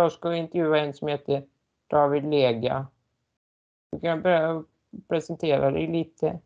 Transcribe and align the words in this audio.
Jag 0.00 0.12
ska 0.12 0.36
intervjua 0.36 0.78
en 0.78 0.94
som 0.94 1.08
heter 1.08 1.42
David 1.90 2.24
Lega. 2.24 2.86
Du 3.92 4.00
kan 4.00 4.22
börja 4.22 4.64
presentera 5.08 5.70
dig 5.70 5.86
lite. 5.86 6.40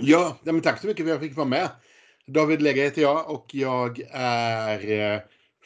Ja, 0.00 0.36
men 0.42 0.60
tack 0.60 0.80
så 0.80 0.86
mycket 0.86 1.06
för 1.06 1.12
att 1.12 1.22
jag 1.22 1.28
fick 1.28 1.36
vara 1.36 1.48
med. 1.48 1.68
David 2.26 2.62
Lega 2.62 2.82
heter 2.82 3.02
jag 3.02 3.30
och 3.30 3.46
jag 3.52 4.00
är 4.12 5.14
eh, 5.14 5.20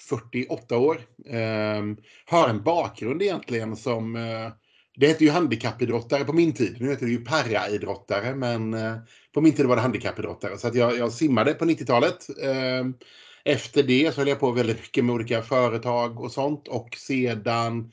48 0.09 0.79
år. 0.79 1.01
Um, 1.27 1.97
har 2.27 2.49
en 2.49 2.63
bakgrund 2.63 3.23
egentligen 3.23 3.77
som, 3.77 4.17
uh, 4.17 4.51
det 4.97 5.07
hette 5.07 5.25
ju 5.25 5.31
handikappidrottare 5.31 6.25
på 6.25 6.33
min 6.33 6.53
tid. 6.53 6.77
Nu 6.81 6.91
heter 6.91 7.07
det 7.07 7.13
ju 7.13 7.25
paraidrottare 7.25 8.35
men 8.35 8.75
uh, 8.75 8.97
på 9.35 9.41
min 9.41 9.53
tid 9.53 9.67
var 9.67 9.77
det 9.77 9.83
handikappidrottare. 9.83 10.59
Så 10.59 10.69
att 10.69 10.75
jag, 10.75 10.97
jag 10.97 11.13
simmade 11.13 11.55
på 11.55 11.65
90-talet. 11.65 12.27
Efter 13.45 13.83
det 13.83 14.15
så 14.15 14.21
höll 14.21 14.29
jag 14.29 14.41
på 14.41 14.51
väldigt 14.51 14.81
mycket 14.81 15.05
med 15.05 15.15
olika 15.15 15.43
företag 15.43 16.21
och 16.21 16.33
sånt 16.33 16.69
och 16.69 16.97
sedan 16.97 17.93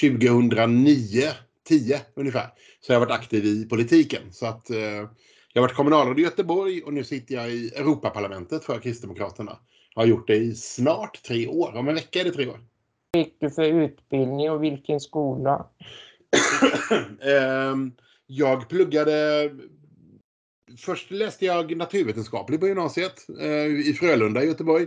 2009, 0.00 1.22
10 1.68 2.00
ungefär, 2.14 2.46
så 2.80 2.92
har 2.92 2.94
jag 2.94 3.06
varit 3.06 3.20
aktiv 3.20 3.44
i 3.44 3.64
politiken. 3.68 4.22
Så 4.32 4.46
att 4.46 4.70
uh, 4.70 4.78
jag 5.52 5.62
har 5.62 5.68
varit 5.68 5.74
kommunalråd 5.74 6.18
i 6.18 6.22
Göteborg 6.22 6.82
och 6.82 6.94
nu 6.94 7.04
sitter 7.04 7.34
jag 7.34 7.50
i 7.50 7.68
Europaparlamentet 7.68 8.64
för 8.64 8.78
Kristdemokraterna 8.78 9.58
har 9.94 10.06
gjort 10.06 10.26
det 10.26 10.36
i 10.36 10.54
snart 10.54 11.22
tre 11.22 11.46
år. 11.46 11.76
Om 11.76 11.88
en 11.88 11.94
vecka 11.94 12.20
är 12.20 12.24
det 12.24 12.30
tre 12.30 12.46
år. 12.46 12.60
Vad 13.12 13.22
gick 13.24 13.36
du 13.40 13.50
för 13.50 13.62
utbildning 13.62 14.50
och 14.50 14.62
vilken 14.62 15.00
skola? 15.00 15.66
Ehm, 17.20 17.92
jag 18.26 18.68
pluggade... 18.68 19.50
Först 20.76 21.10
läste 21.10 21.44
jag 21.44 21.76
naturvetenskaplig 21.76 22.60
på 22.60 22.68
gymnasiet 22.68 23.26
eh, 23.40 23.66
i 23.66 23.96
Frölunda 24.00 24.42
i 24.42 24.46
Göteborg. 24.46 24.86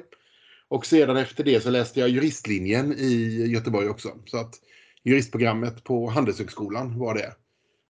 Och 0.68 0.86
sedan 0.86 1.18
efter 1.18 1.44
det 1.44 1.64
så 1.64 1.70
läste 1.70 2.00
jag 2.00 2.10
juristlinjen 2.10 2.94
i 2.94 3.46
Göteborg 3.48 3.90
också. 3.90 4.10
Så 4.26 4.38
att 4.38 4.56
juristprogrammet 5.04 5.84
på 5.84 6.10
Handelshögskolan 6.10 7.00
var 7.00 7.14
det. 7.14 7.34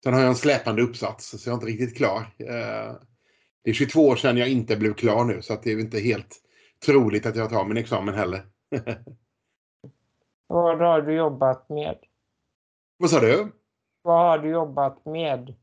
Sen 0.03 0.13
har 0.13 0.19
jag 0.19 0.29
en 0.29 0.35
släpande 0.35 0.81
uppsats 0.81 1.29
så 1.29 1.49
jag 1.49 1.53
är 1.53 1.55
inte 1.55 1.65
riktigt 1.65 1.97
klar. 1.97 2.19
Eh, 2.37 2.95
det 3.63 3.69
är 3.69 3.73
22 3.73 4.07
år 4.07 4.15
sedan 4.15 4.37
jag 4.37 4.49
inte 4.49 4.77
blev 4.77 4.93
klar 4.93 5.23
nu 5.23 5.41
så 5.41 5.53
att 5.53 5.63
det 5.63 5.71
är 5.71 5.79
inte 5.79 5.99
helt 5.99 6.37
troligt 6.85 7.25
att 7.25 7.35
jag 7.35 7.49
tar 7.49 7.65
min 7.65 7.77
examen 7.77 8.15
heller. 8.15 8.45
Vad 10.47 10.79
har 10.79 11.01
du 11.01 11.13
jobbat 11.13 11.69
med? 11.69 11.97
Vad 12.97 13.09
sa 13.09 13.19
du? 13.19 13.51
Vad 14.01 14.19
har 14.19 14.37
du 14.37 14.49
jobbat 14.49 15.05
med? 15.05 15.55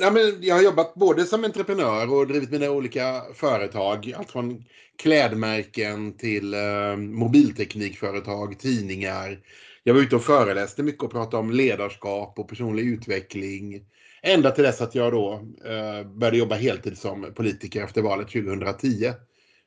Ja, 0.00 0.10
men 0.10 0.38
jag 0.40 0.54
har 0.54 0.62
jobbat 0.62 0.94
både 0.94 1.24
som 1.24 1.44
entreprenör 1.44 2.14
och 2.14 2.26
drivit 2.26 2.50
mina 2.50 2.70
olika 2.70 3.22
företag. 3.34 4.14
Allt 4.18 4.30
från 4.30 4.64
klädmärken 4.96 6.16
till 6.16 6.54
uh, 6.54 6.96
mobilteknikföretag, 6.96 8.58
tidningar. 8.58 9.40
Jag 9.82 9.94
var 9.94 10.00
ute 10.00 10.16
och 10.16 10.24
föreläste 10.24 10.82
mycket 10.82 11.02
och 11.02 11.10
pratade 11.10 11.36
om 11.36 11.50
ledarskap 11.50 12.38
och 12.38 12.48
personlig 12.48 12.86
utveckling. 12.86 13.84
Ända 14.22 14.50
till 14.50 14.64
dess 14.64 14.80
att 14.80 14.94
jag 14.94 15.12
då 15.12 15.32
uh, 15.34 16.08
började 16.08 16.36
jobba 16.38 16.54
heltid 16.54 16.98
som 16.98 17.32
politiker 17.34 17.84
efter 17.84 18.02
valet 18.02 18.28
2010. 18.28 19.12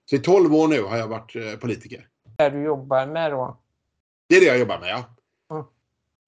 Så 0.05 0.15
i 0.15 0.19
12 0.19 0.55
år 0.55 0.67
nu 0.67 0.81
har 0.81 0.97
jag 0.97 1.07
varit 1.07 1.35
eh, 1.35 1.59
politiker. 1.59 2.07
Det 2.37 2.49
du 2.49 2.63
jobbar 2.63 3.07
med 3.07 3.31
då? 3.31 3.57
Det 4.29 4.35
är 4.35 4.39
det 4.39 4.45
jag 4.45 4.59
jobbar 4.59 4.79
med, 4.79 4.89
ja. 4.89 5.15
Mm. 5.51 5.65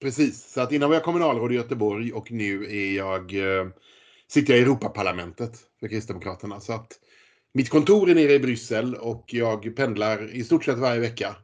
Precis. 0.04 0.52
Så 0.52 0.60
att 0.60 0.72
innan 0.72 0.88
var 0.88 0.96
jag 0.96 1.04
kommunalråd 1.04 1.52
i 1.52 1.54
Göteborg 1.54 2.12
och 2.12 2.32
nu 2.32 2.64
är 2.64 2.96
jag, 2.96 3.34
eh, 3.34 3.66
sitter 4.28 4.52
jag 4.52 4.60
i 4.60 4.62
Europaparlamentet 4.62 5.58
för 5.80 5.88
Kristdemokraterna. 5.88 6.60
Så 6.60 6.72
att 6.72 6.92
mitt 7.54 7.70
kontor 7.70 8.10
är 8.10 8.14
nere 8.14 8.32
i 8.32 8.38
Bryssel 8.38 8.94
och 8.94 9.24
jag 9.34 9.76
pendlar 9.76 10.34
i 10.34 10.44
stort 10.44 10.64
sett 10.64 10.78
varje 10.78 11.00
vecka. 11.00 11.36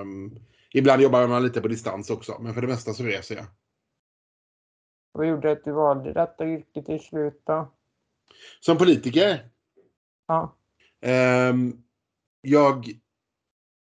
Um, 0.00 0.38
ibland 0.74 1.02
jobbar 1.02 1.28
man 1.28 1.42
lite 1.42 1.60
på 1.60 1.68
distans 1.68 2.10
också, 2.10 2.38
men 2.40 2.54
för 2.54 2.60
det 2.60 2.66
mesta 2.66 2.92
så 2.92 3.04
reser 3.04 3.36
jag. 3.36 3.46
Vad 5.12 5.28
gjorde 5.28 5.52
att 5.52 5.64
du 5.64 5.72
valde 5.72 6.12
detta 6.12 6.46
yrke 6.46 6.82
till 6.82 7.00
slut 7.00 7.42
då? 7.46 7.72
Som 8.60 8.78
politiker? 8.78 9.50
Ja. 10.26 10.56
Ehm, 11.00 11.72
jag 12.40 13.01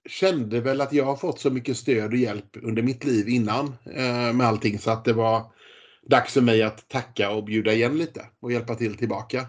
kände 0.09 0.61
väl 0.61 0.81
att 0.81 0.93
jag 0.93 1.05
har 1.05 1.15
fått 1.15 1.39
så 1.39 1.49
mycket 1.49 1.77
stöd 1.77 2.11
och 2.11 2.17
hjälp 2.17 2.57
under 2.63 2.81
mitt 2.81 3.03
liv 3.03 3.29
innan 3.29 3.65
eh, 3.85 4.33
med 4.33 4.47
allting 4.47 4.79
så 4.79 4.91
att 4.91 5.05
det 5.05 5.13
var 5.13 5.53
dags 6.01 6.33
för 6.33 6.41
mig 6.41 6.63
att 6.63 6.89
tacka 6.89 7.31
och 7.31 7.43
bjuda 7.43 7.73
igen 7.73 7.97
lite 7.97 8.25
och 8.39 8.51
hjälpa 8.51 8.75
till 8.75 8.97
tillbaka. 8.97 9.47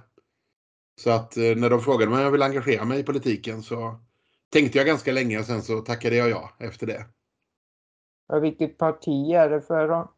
Så 1.01 1.11
att 1.11 1.37
eh, 1.37 1.57
när 1.57 1.71
de 1.71 1.81
frågade 1.81 2.11
mig 2.11 2.19
om 2.19 2.25
jag 2.25 2.31
ville 2.31 2.45
engagera 2.45 2.85
mig 2.85 3.01
i 3.01 3.03
politiken 3.03 3.63
så 3.63 4.01
tänkte 4.53 4.79
jag 4.79 4.87
ganska 4.87 5.13
länge 5.13 5.39
och 5.39 5.45
sen 5.45 5.63
så 5.63 5.81
tackade 5.81 6.17
jag 6.17 6.31
ja 6.31 6.51
efter 6.59 6.87
det. 6.87 7.07
Och 8.29 8.45
vilket 8.45 8.79
parti 8.79 9.31
är 9.35 9.51
det 9.51 9.63
för 9.63 9.89
då? 9.89 10.15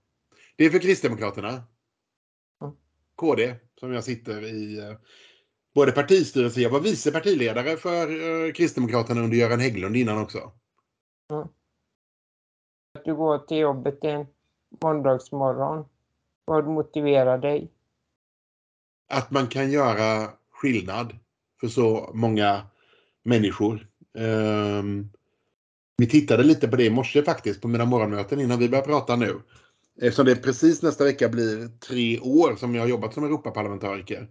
Det 0.57 0.65
är 0.65 0.71
för 0.71 0.79
Kristdemokraterna. 0.79 1.49
Mm. 2.63 2.75
KD 3.17 3.55
som 3.81 3.93
jag 3.93 4.05
sitter 4.05 4.43
i 4.43 4.79
eh, 4.79 4.97
både 5.75 5.93
partistyrelse, 5.93 6.61
jag 6.61 6.71
var 6.71 6.81
vice 6.81 7.13
partiledare 7.13 7.77
för 7.77 8.09
eh, 8.47 8.53
Kristdemokraterna 8.53 9.21
under 9.21 9.37
Göran 9.37 9.61
Hägglund 9.61 9.97
innan 9.97 10.19
också. 10.19 10.39
Mm. 11.31 11.49
Att 12.99 13.05
du 13.05 13.15
går 13.15 13.39
till 13.39 13.59
jobbet 13.59 14.05
en 14.05 14.27
måndagsmorgon, 14.83 15.85
vad 16.45 16.67
motiverar 16.67 17.39
dig? 17.39 17.71
Att 19.09 19.31
man 19.31 19.47
kan 19.47 19.71
göra 19.71 20.31
skillnad 20.51 21.19
för 21.61 21.69
så 21.69 22.11
många 22.15 22.63
människor. 23.23 23.87
Um, 24.19 25.11
vi 25.97 26.09
tittade 26.09 26.43
lite 26.43 26.69
på 26.69 26.77
det 26.77 26.85
i 26.85 26.91
morse 26.91 27.23
faktiskt 27.23 27.61
på 27.61 27.69
mina 27.69 27.85
morgonmöten 27.85 28.41
innan 28.41 28.59
vi 28.59 28.69
började 28.69 28.89
prata 28.89 29.17
nu. 29.17 29.41
Eftersom 30.01 30.27
det 30.27 30.37
precis 30.37 30.83
nästa 30.83 31.05
vecka 31.05 31.29
blir 31.29 31.79
tre 31.79 32.21
år 32.21 32.57
som 32.57 32.75
jag 32.75 32.83
har 32.83 32.89
jobbat 32.89 33.15
som 33.15 33.25
Europaparlamentariker 33.25 34.29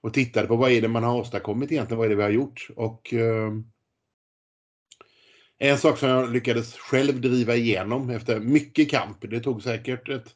och 0.00 0.14
tittade 0.14 0.48
på 0.48 0.56
vad 0.56 0.70
är 0.70 0.80
det 0.80 0.88
man 0.88 1.04
har 1.04 1.16
åstadkommit 1.16 1.72
egentligen, 1.72 1.98
vad 1.98 2.06
är 2.06 2.10
det 2.10 2.16
vi 2.16 2.22
har 2.22 2.30
gjort. 2.30 2.68
Och 2.76 3.14
eh, 3.14 3.52
en 5.58 5.78
sak 5.78 5.98
som 5.98 6.08
jag 6.08 6.32
lyckades 6.32 6.76
själv 6.76 7.20
driva 7.20 7.54
igenom 7.54 8.10
efter 8.10 8.40
mycket 8.40 8.90
kamp, 8.90 9.16
det 9.20 9.40
tog 9.40 9.62
säkert 9.62 10.08
ett, 10.08 10.34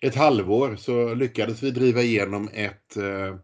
ett 0.00 0.14
halvår, 0.14 0.76
så 0.76 1.14
lyckades 1.14 1.62
vi 1.62 1.70
driva 1.70 2.02
igenom 2.02 2.48
ett, 2.52 2.96
eh, 2.96 3.36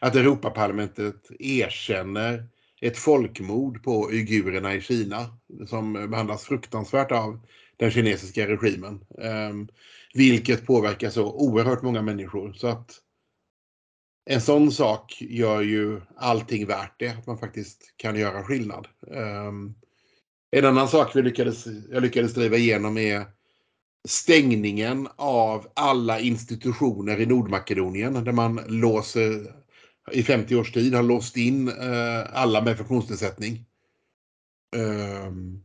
att 0.00 0.16
Europaparlamentet 0.16 1.30
erkänner 1.38 2.46
ett 2.80 2.98
folkmord 2.98 3.82
på 3.82 4.10
uigurerna 4.10 4.74
i 4.74 4.80
Kina 4.80 5.26
som 5.66 5.92
behandlas 5.92 6.44
fruktansvärt 6.44 7.12
av 7.12 7.40
den 7.76 7.90
kinesiska 7.90 8.48
regimen. 8.48 9.04
Eh, 9.18 9.52
vilket 10.14 10.66
påverkar 10.66 11.10
så 11.10 11.32
oerhört 11.32 11.82
många 11.82 12.02
människor. 12.02 12.52
Så 12.52 12.66
att 12.66 13.00
en 14.30 14.40
sån 14.40 14.72
sak 14.72 15.16
gör 15.20 15.62
ju 15.62 16.00
allting 16.16 16.66
värt 16.66 16.94
det, 16.98 17.08
att 17.08 17.26
man 17.26 17.38
faktiskt 17.38 17.94
kan 17.96 18.16
göra 18.16 18.44
skillnad. 18.44 18.88
Um, 19.06 19.74
en 20.50 20.64
annan 20.64 20.88
sak 20.88 21.16
vi 21.16 21.22
lyckades, 21.22 21.66
jag 21.90 22.02
lyckades 22.02 22.34
driva 22.34 22.56
igenom 22.56 22.98
är 22.98 23.26
stängningen 24.08 25.08
av 25.16 25.66
alla 25.74 26.20
institutioner 26.20 27.20
i 27.20 27.26
Nordmakedonien 27.26 28.24
där 28.24 28.32
man 28.32 28.60
låser 28.66 29.54
i 30.12 30.22
50 30.22 30.56
års 30.56 30.72
tid 30.72 30.94
har 30.94 31.02
låst 31.02 31.36
in 31.36 31.68
uh, 31.68 32.26
alla 32.32 32.62
med 32.62 32.76
funktionsnedsättning. 32.76 33.64
Um, 34.76 35.62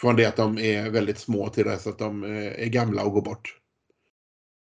från 0.00 0.16
det 0.16 0.24
att 0.26 0.36
de 0.36 0.58
är 0.58 0.90
väldigt 0.90 1.18
små 1.18 1.48
till 1.48 1.64
dess 1.64 1.86
att 1.86 1.98
de 1.98 2.24
eh, 2.24 2.62
är 2.62 2.66
gamla 2.66 3.02
och 3.04 3.12
går 3.12 3.22
bort. 3.22 3.61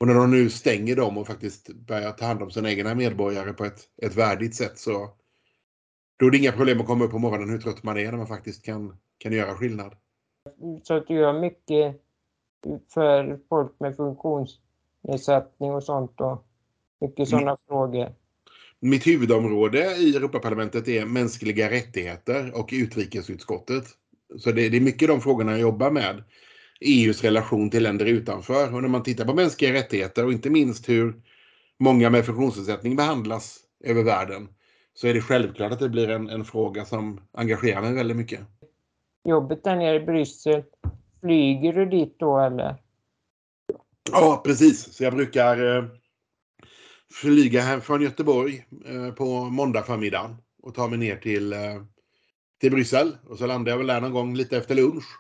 Och 0.01 0.07
när 0.07 0.15
de 0.15 0.31
nu 0.31 0.51
stänger 0.51 0.97
dem 0.97 1.19
och 1.19 1.27
faktiskt 1.27 1.69
börjar 1.69 2.13
ta 2.13 2.27
hand 2.27 2.43
om 2.43 2.51
sina 2.51 2.71
egna 2.71 2.95
medborgare 2.95 3.53
på 3.53 3.65
ett, 3.65 3.81
ett 4.03 4.17
värdigt 4.17 4.55
sätt 4.55 4.79
så 4.79 5.11
då 6.19 6.27
är 6.27 6.31
det 6.31 6.39
inga 6.39 6.53
problem 6.53 6.81
att 6.81 6.87
komma 6.87 7.05
upp 7.05 7.11
på 7.11 7.19
morgonen 7.19 7.51
hur 7.51 7.59
trött 7.59 7.83
man 7.83 7.99
är 7.99 8.11
när 8.11 8.19
man 8.19 8.27
faktiskt 8.27 8.65
kan, 8.65 8.97
kan 9.19 9.33
göra 9.33 9.55
skillnad. 9.55 9.95
Så 10.83 10.95
att 10.95 11.07
du 11.07 11.15
gör 11.15 11.41
mycket 11.41 12.03
för 12.95 13.41
folk 13.49 13.73
med 13.81 13.97
funktionsnedsättning 13.97 15.71
och 15.71 15.85
sånt 15.85 16.21
och 16.21 16.47
mycket 17.01 17.29
sådana 17.29 17.51
mm. 17.51 17.59
frågor? 17.69 18.15
Mitt 18.81 19.07
huvudområde 19.07 19.97
i 19.97 20.17
Europaparlamentet 20.17 20.89
är 20.89 21.07
mänskliga 21.07 21.71
rättigheter 21.71 22.59
och 22.59 22.69
utrikesutskottet. 22.73 23.85
Så 24.39 24.53
det, 24.53 24.69
det 24.69 24.77
är 24.77 24.81
mycket 24.81 25.09
de 25.09 25.21
frågorna 25.21 25.53
jag 25.53 25.61
jobbar 25.61 25.91
med. 25.91 26.25
EUs 26.81 27.25
relation 27.25 27.71
till 27.71 27.83
länder 27.83 28.07
utanför. 28.07 28.75
Och 28.75 28.83
när 28.83 28.89
man 28.89 29.03
tittar 29.03 29.25
på 29.25 29.35
mänskliga 29.35 29.73
rättigheter 29.73 30.25
och 30.25 30.33
inte 30.33 30.51
minst 30.51 30.89
hur 30.89 31.23
många 31.79 32.11
med 32.11 32.27
funktionsnedsättning 32.27 32.97
behandlas 32.97 33.59
över 33.85 34.03
världen 34.03 34.49
så 34.95 35.07
är 35.07 35.15
det 35.15 35.21
självklart 35.21 35.73
att 35.73 35.79
det 35.79 35.89
blir 35.89 36.11
en, 36.11 36.29
en 36.29 36.45
fråga 36.45 36.85
som 36.85 37.21
engagerar 37.33 37.83
mig 37.83 37.95
väldigt 37.95 38.17
mycket. 38.17 38.41
Jobbet 39.25 39.65
där 39.65 39.77
nere 39.77 39.97
i 39.97 40.01
Bryssel, 40.01 40.63
flyger 41.21 41.73
du 41.73 41.87
dit 41.87 42.17
då 42.19 42.39
eller? 42.39 42.77
Ja, 44.13 44.43
precis. 44.45 44.95
Så 44.95 45.05
jag 45.05 45.15
brukar 45.15 45.77
eh, 45.77 45.85
flyga 47.13 47.61
hem 47.61 47.81
från 47.81 48.03
Göteborg 48.03 48.67
eh, 48.87 49.15
på 49.15 49.45
måndag 49.45 49.83
förmiddag 49.83 50.37
och 50.63 50.75
ta 50.75 50.89
mig 50.89 50.99
ner 50.99 51.17
till, 51.17 51.53
eh, 51.53 51.59
till 52.61 52.71
Bryssel. 52.71 53.17
Och 53.29 53.39
så 53.39 53.47
landar 53.47 53.73
jag 53.73 53.79
väl 53.79 53.87
där 53.87 54.01
någon 54.01 54.13
gång 54.13 54.35
lite 54.35 54.57
efter 54.57 54.75
lunch 54.75 55.19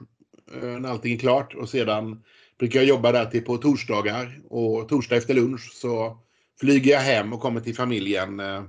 när 0.52 0.88
allting 0.88 1.14
är 1.14 1.18
klart 1.18 1.54
och 1.54 1.68
sedan 1.68 2.22
brukar 2.58 2.80
jag 2.80 2.88
jobba 2.88 3.12
där 3.12 3.26
till 3.26 3.44
på 3.44 3.56
torsdagar 3.56 4.40
och 4.48 4.88
torsdag 4.88 5.16
efter 5.16 5.34
lunch 5.34 5.72
så 5.74 6.18
flyger 6.60 6.92
jag 6.92 7.00
hem 7.00 7.32
och 7.32 7.40
kommer 7.40 7.60
till 7.60 7.74
familjen 7.74 8.40
eh, 8.40 8.64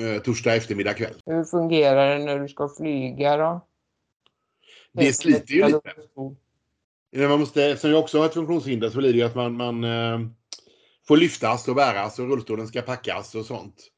eh 0.00 0.22
torsdag 0.24 0.54
eftermiddag 0.54 0.94
kväll. 0.94 1.14
Hur 1.26 1.44
fungerar 1.44 2.18
det 2.18 2.24
när 2.24 2.38
du 2.38 2.48
ska 2.48 2.68
flyga 2.68 3.36
då? 3.36 3.66
Det 4.92 5.12
sliter 5.12 5.54
ju 5.54 5.66
lite. 5.66 7.28
Man 7.28 7.40
måste, 7.40 7.64
eftersom 7.64 7.90
jag 7.90 8.00
också 8.00 8.18
har 8.18 8.26
ett 8.26 8.34
funktionshinder 8.34 8.90
så 8.90 8.98
blir 8.98 9.12
det 9.12 9.18
ju 9.18 9.24
att 9.24 9.34
man, 9.34 9.56
man 9.56 9.84
eh, 9.84 10.18
får 11.08 11.16
lyftas 11.16 11.68
och 11.68 11.74
bäras 11.74 12.18
och 12.18 12.28
rullstolen 12.28 12.68
ska 12.68 12.82
packas 12.82 13.34
och 13.34 13.46
sånt. 13.46 13.90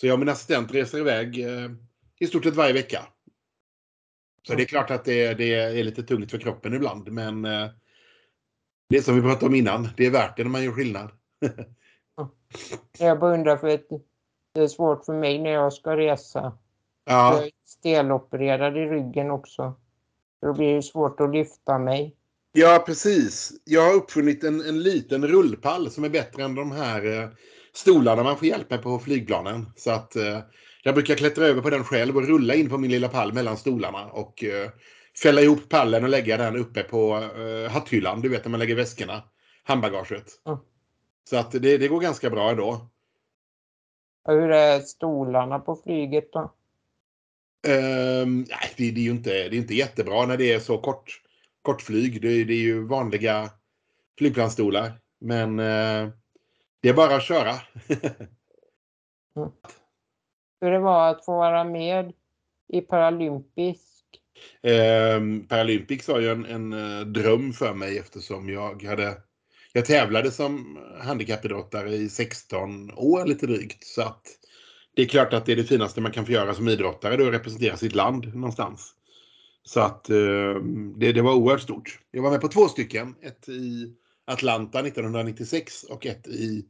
Så 0.00 0.06
jag 0.06 0.12
och 0.12 0.18
min 0.18 0.28
assistent 0.28 0.72
reser 0.72 0.98
iväg 0.98 1.40
eh, 1.40 1.70
i 2.20 2.26
stort 2.26 2.44
sett 2.44 2.54
varje 2.54 2.72
vecka. 2.72 3.02
Så 4.42 4.54
det 4.54 4.62
är 4.62 4.66
klart 4.66 4.90
att 4.90 5.04
det, 5.04 5.34
det 5.34 5.54
är 5.54 5.84
lite 5.84 6.02
tungt 6.02 6.30
för 6.30 6.38
kroppen 6.38 6.74
ibland 6.74 7.12
men 7.12 7.44
eh, 7.44 7.68
det 8.88 9.02
som 9.02 9.16
vi 9.16 9.22
pratade 9.22 9.46
om 9.46 9.54
innan, 9.54 9.88
det 9.96 10.06
är 10.06 10.10
värt 10.10 10.36
det 10.36 10.42
när 10.44 10.50
man 10.50 10.64
gör 10.64 10.72
skillnad. 10.72 11.10
jag 12.98 13.20
bara 13.20 13.34
undrar 13.34 13.56
för 13.56 13.68
att 13.68 13.88
det 14.52 14.60
är 14.60 14.68
svårt 14.68 15.04
för 15.04 15.12
mig 15.12 15.38
när 15.38 15.50
jag 15.50 15.72
ska 15.72 15.96
resa. 15.96 16.58
Ja. 17.04 17.34
Jag 17.34 17.44
är 17.44 17.50
stelopererad 17.66 18.76
i 18.76 18.80
ryggen 18.80 19.30
också. 19.30 19.74
Då 20.42 20.52
blir 20.52 20.74
det 20.74 20.82
svårt 20.82 21.20
att 21.20 21.30
lyfta 21.30 21.78
mig. 21.78 22.14
Ja, 22.52 22.82
precis. 22.86 23.52
Jag 23.64 23.82
har 23.82 23.94
uppfunnit 23.94 24.44
en, 24.44 24.60
en 24.60 24.82
liten 24.82 25.26
rullpall 25.26 25.90
som 25.90 26.04
är 26.04 26.08
bättre 26.08 26.44
än 26.44 26.54
de 26.54 26.72
här 26.72 27.22
eh, 27.22 27.28
stolarna 27.72 28.22
man 28.22 28.36
får 28.36 28.48
hjälp 28.48 28.70
med 28.70 28.82
på 28.82 28.98
flygplanen. 28.98 29.66
Så 29.76 29.90
att 29.90 30.16
eh, 30.16 30.38
jag 30.82 30.94
brukar 30.94 31.14
klättra 31.14 31.44
över 31.46 31.62
på 31.62 31.70
den 31.70 31.84
själv 31.84 32.16
och 32.16 32.26
rulla 32.26 32.54
in 32.54 32.68
på 32.68 32.78
min 32.78 32.90
lilla 32.90 33.08
pall 33.08 33.32
mellan 33.32 33.56
stolarna 33.56 34.06
och 34.06 34.44
eh, 34.44 34.70
fälla 35.22 35.40
ihop 35.40 35.68
pallen 35.68 36.04
och 36.04 36.10
lägga 36.10 36.36
den 36.36 36.56
uppe 36.56 36.82
på 36.82 37.16
eh, 37.16 37.70
hatthyllan. 37.70 38.20
Du 38.20 38.28
vet 38.28 38.44
när 38.44 38.50
man 38.50 38.60
lägger 38.60 38.74
väskorna. 38.74 39.22
Handbagaget. 39.62 40.26
Mm. 40.46 40.58
Så 41.30 41.36
att 41.36 41.52
det, 41.52 41.78
det 41.78 41.88
går 41.88 42.00
ganska 42.00 42.30
bra 42.30 42.50
ändå. 42.50 42.90
Hur 44.28 44.50
är 44.50 44.80
stolarna 44.80 45.58
på 45.58 45.76
flyget 45.76 46.32
då? 46.32 46.54
Um, 47.68 48.38
nej, 48.38 48.74
det, 48.76 48.90
det, 48.90 49.00
är 49.00 49.04
ju 49.04 49.10
inte, 49.10 49.30
det 49.30 49.56
är 49.56 49.58
inte 49.58 49.74
jättebra 49.74 50.26
när 50.26 50.36
det 50.36 50.52
är 50.52 50.58
så 50.58 50.78
kort, 50.78 51.22
kortflyg. 51.62 52.22
Det, 52.22 52.44
det 52.44 52.52
är 52.52 52.62
ju 52.62 52.86
vanliga 52.86 53.50
flygplansstolar. 54.18 54.92
Men 55.20 55.58
uh, 55.58 56.08
det 56.80 56.88
är 56.88 56.94
bara 56.94 57.16
att 57.16 57.24
köra. 57.24 57.54
mm. 59.36 59.50
Hur 60.60 60.70
det 60.70 60.78
var 60.78 61.10
att 61.10 61.24
få 61.24 61.32
vara 61.32 61.64
med 61.64 62.12
i 62.68 62.80
Paralympisk? 62.80 64.04
Um, 64.62 65.46
Paralympics 65.48 66.08
var 66.08 66.20
ju 66.20 66.28
en, 66.28 66.44
en 66.44 66.72
uh, 66.72 67.06
dröm 67.06 67.52
för 67.52 67.74
mig 67.74 67.98
eftersom 67.98 68.48
jag 68.48 68.82
hade 68.82 69.16
jag 69.72 69.84
tävlade 69.84 70.30
som 70.30 70.78
handikappidrottare 71.00 71.90
i 71.90 72.08
16 72.08 72.90
år 72.96 73.26
lite 73.26 73.46
drygt. 73.46 73.84
Så 73.84 74.02
att 74.02 74.22
det 74.96 75.02
är 75.02 75.06
klart 75.06 75.32
att 75.32 75.46
det 75.46 75.52
är 75.52 75.56
det 75.56 75.64
finaste 75.64 76.00
man 76.00 76.12
kan 76.12 76.26
få 76.26 76.32
göra 76.32 76.54
som 76.54 76.68
idrottare, 76.68 77.16
då 77.16 77.30
representera 77.30 77.76
sitt 77.76 77.94
land 77.94 78.34
någonstans. 78.34 78.94
Så 79.62 79.80
att 79.80 80.10
eh, 80.10 80.54
det, 80.96 81.12
det 81.12 81.22
var 81.22 81.34
oerhört 81.34 81.60
stort. 81.60 82.00
Jag 82.10 82.22
var 82.22 82.30
med 82.30 82.40
på 82.40 82.48
två 82.48 82.68
stycken. 82.68 83.14
Ett 83.22 83.48
i 83.48 83.94
Atlanta 84.24 84.80
1996 84.80 85.84
och 85.84 86.06
ett 86.06 86.26
i 86.26 86.66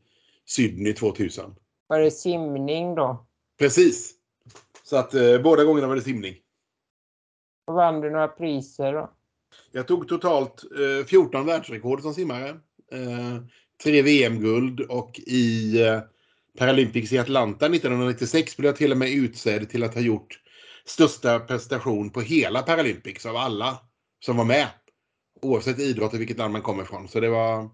Sydney 0.46 0.92
2000. 0.92 1.54
Var 1.86 2.00
det 2.00 2.10
simning 2.10 2.94
då? 2.94 3.27
Precis. 3.58 4.14
Så 4.82 4.96
att 4.96 5.14
eh, 5.14 5.38
båda 5.42 5.64
gångerna 5.64 5.88
var 5.88 5.96
det 5.96 6.02
simning. 6.02 6.34
Och 7.66 7.74
vann 7.74 8.00
du 8.00 8.10
några 8.10 8.28
priser 8.28 8.92
då? 8.92 9.10
Jag 9.72 9.88
tog 9.88 10.08
totalt 10.08 10.64
eh, 11.00 11.06
14 11.06 11.46
världsrekord 11.46 12.02
som 12.02 12.14
simmare. 12.14 12.48
Eh, 12.92 13.42
tre 13.82 14.02
VM-guld 14.02 14.80
och 14.80 15.20
i 15.26 15.80
eh, 15.82 16.00
Paralympics 16.58 17.12
i 17.12 17.18
Atlanta 17.18 17.66
1996 17.66 18.56
blev 18.56 18.68
jag 18.68 18.76
till 18.76 18.92
och 18.92 18.98
med 18.98 19.10
utsedd 19.10 19.70
till 19.70 19.84
att 19.84 19.94
ha 19.94 20.00
gjort 20.00 20.40
största 20.84 21.40
prestation 21.40 22.10
på 22.10 22.20
hela 22.20 22.62
Paralympics 22.62 23.26
av 23.26 23.36
alla 23.36 23.78
som 24.24 24.36
var 24.36 24.44
med. 24.44 24.66
Oavsett 25.42 25.78
idrott 25.78 26.14
och 26.14 26.20
vilket 26.20 26.38
land 26.38 26.52
man 26.52 26.62
kommer 26.62 26.82
ifrån. 26.82 27.08
Så 27.08 27.20
det 27.20 27.28
var 27.28 27.70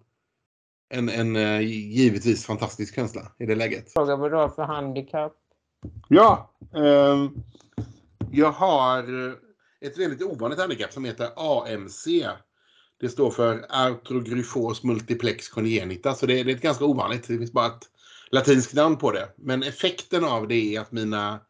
en, 0.94 1.08
en 1.08 1.36
uh, 1.36 1.60
givetvis 1.62 2.46
fantastisk 2.46 2.94
känsla 2.94 3.32
i 3.38 3.46
det 3.46 3.54
läget. 3.54 3.92
Fråga 3.92 4.16
vad 4.16 4.30
du 4.30 4.36
har 4.36 4.48
för 4.48 4.62
handikapp? 4.62 5.32
Ja, 6.08 6.54
eh, 6.74 7.30
jag 8.32 8.52
har 8.52 9.04
ett 9.80 9.98
väldigt 9.98 10.22
ovanligt 10.22 10.58
handikapp 10.58 10.92
som 10.92 11.04
heter 11.04 11.28
AMC. 11.36 12.06
Det 13.00 13.08
står 13.08 13.30
för 13.30 13.66
artrogryfos 13.68 14.82
multiplex 14.82 15.48
congenita, 15.48 16.14
så 16.14 16.26
det 16.26 16.40
är, 16.40 16.44
det 16.44 16.52
är 16.52 16.56
ett 16.56 16.62
ganska 16.62 16.84
ovanligt. 16.84 17.28
Det 17.28 17.38
finns 17.38 17.52
bara 17.52 17.66
ett 17.66 17.88
latinskt 18.30 18.74
namn 18.74 18.96
på 18.96 19.10
det. 19.10 19.28
Men 19.36 19.62
effekten 19.62 20.24
av 20.24 20.48
det 20.48 20.76
är 20.76 20.80
att 20.80 20.92
mina 20.92 21.40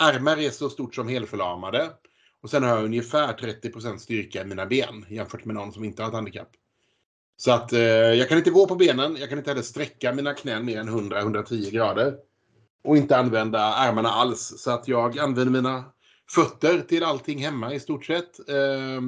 armar 0.00 0.38
är 0.38 0.50
så 0.50 0.70
stort 0.70 0.94
som 0.94 1.08
helförlamade. 1.08 1.90
Och 2.42 2.50
sen 2.50 2.62
har 2.62 2.70
jag 2.70 2.84
ungefär 2.84 3.32
30% 3.32 3.96
styrka 3.98 4.42
i 4.42 4.44
mina 4.44 4.66
ben 4.66 5.06
jämfört 5.08 5.44
med 5.44 5.54
någon 5.54 5.72
som 5.72 5.84
inte 5.84 6.02
har 6.02 6.08
ett 6.08 6.14
handikapp. 6.14 6.50
Så 7.36 7.52
att 7.52 7.72
eh, 7.72 7.80
jag 7.80 8.28
kan 8.28 8.38
inte 8.38 8.50
gå 8.50 8.66
på 8.66 8.74
benen, 8.74 9.16
jag 9.20 9.28
kan 9.28 9.38
inte 9.38 9.50
heller 9.50 9.62
sträcka 9.62 10.12
mina 10.12 10.34
knän 10.34 10.64
mer 10.64 10.80
än 10.80 10.88
100-110 10.88 11.70
grader. 11.70 12.16
Och 12.84 12.96
inte 12.96 13.16
använda 13.16 13.60
armarna 13.60 14.08
alls. 14.08 14.54
Så 14.58 14.70
att 14.70 14.88
jag 14.88 15.18
använder 15.18 15.52
mina 15.52 15.84
fötter 16.30 16.80
till 16.80 17.04
allting 17.04 17.38
hemma 17.38 17.72
i 17.72 17.80
stort 17.80 18.04
sett. 18.04 18.48
Eh, 18.48 19.00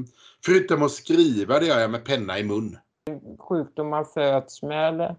förutom 0.44 0.82
att 0.82 0.92
skriva, 0.92 1.60
det 1.60 1.66
gör 1.66 1.80
jag 1.80 1.90
med 1.90 2.04
penna 2.04 2.38
i 2.38 2.44
mun. 2.44 2.78
Sjukdom 3.38 3.88
man 3.88 4.04
föds 4.04 4.62
med 4.62 4.88
eller? 4.88 5.16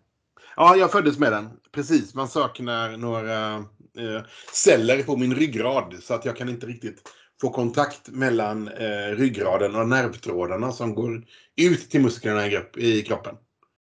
Ja, 0.56 0.76
jag 0.76 0.92
föddes 0.92 1.20
med 1.20 1.32
den. 1.32 1.50
Precis, 1.72 2.16
man 2.16 2.28
saknar 2.28 2.98
några 2.98 3.56
eh, 3.98 4.24
celler 4.54 5.04
på 5.04 5.18
min 5.18 5.36
ryggrad 5.36 5.96
så 6.02 6.14
att 6.14 6.26
jag 6.26 6.38
kan 6.38 6.50
inte 6.50 6.66
riktigt 6.66 7.02
få 7.42 7.50
kontakt 7.50 8.10
mellan 8.10 8.68
eh, 8.68 9.16
ryggraden 9.18 9.76
och 9.76 9.88
nervtrådarna 9.88 10.72
som 10.72 10.96
går 10.96 11.24
ut 11.56 11.90
till 11.90 12.02
musklerna 12.02 12.48
i, 12.48 12.60
i 12.76 13.02
kroppen. 13.02 13.36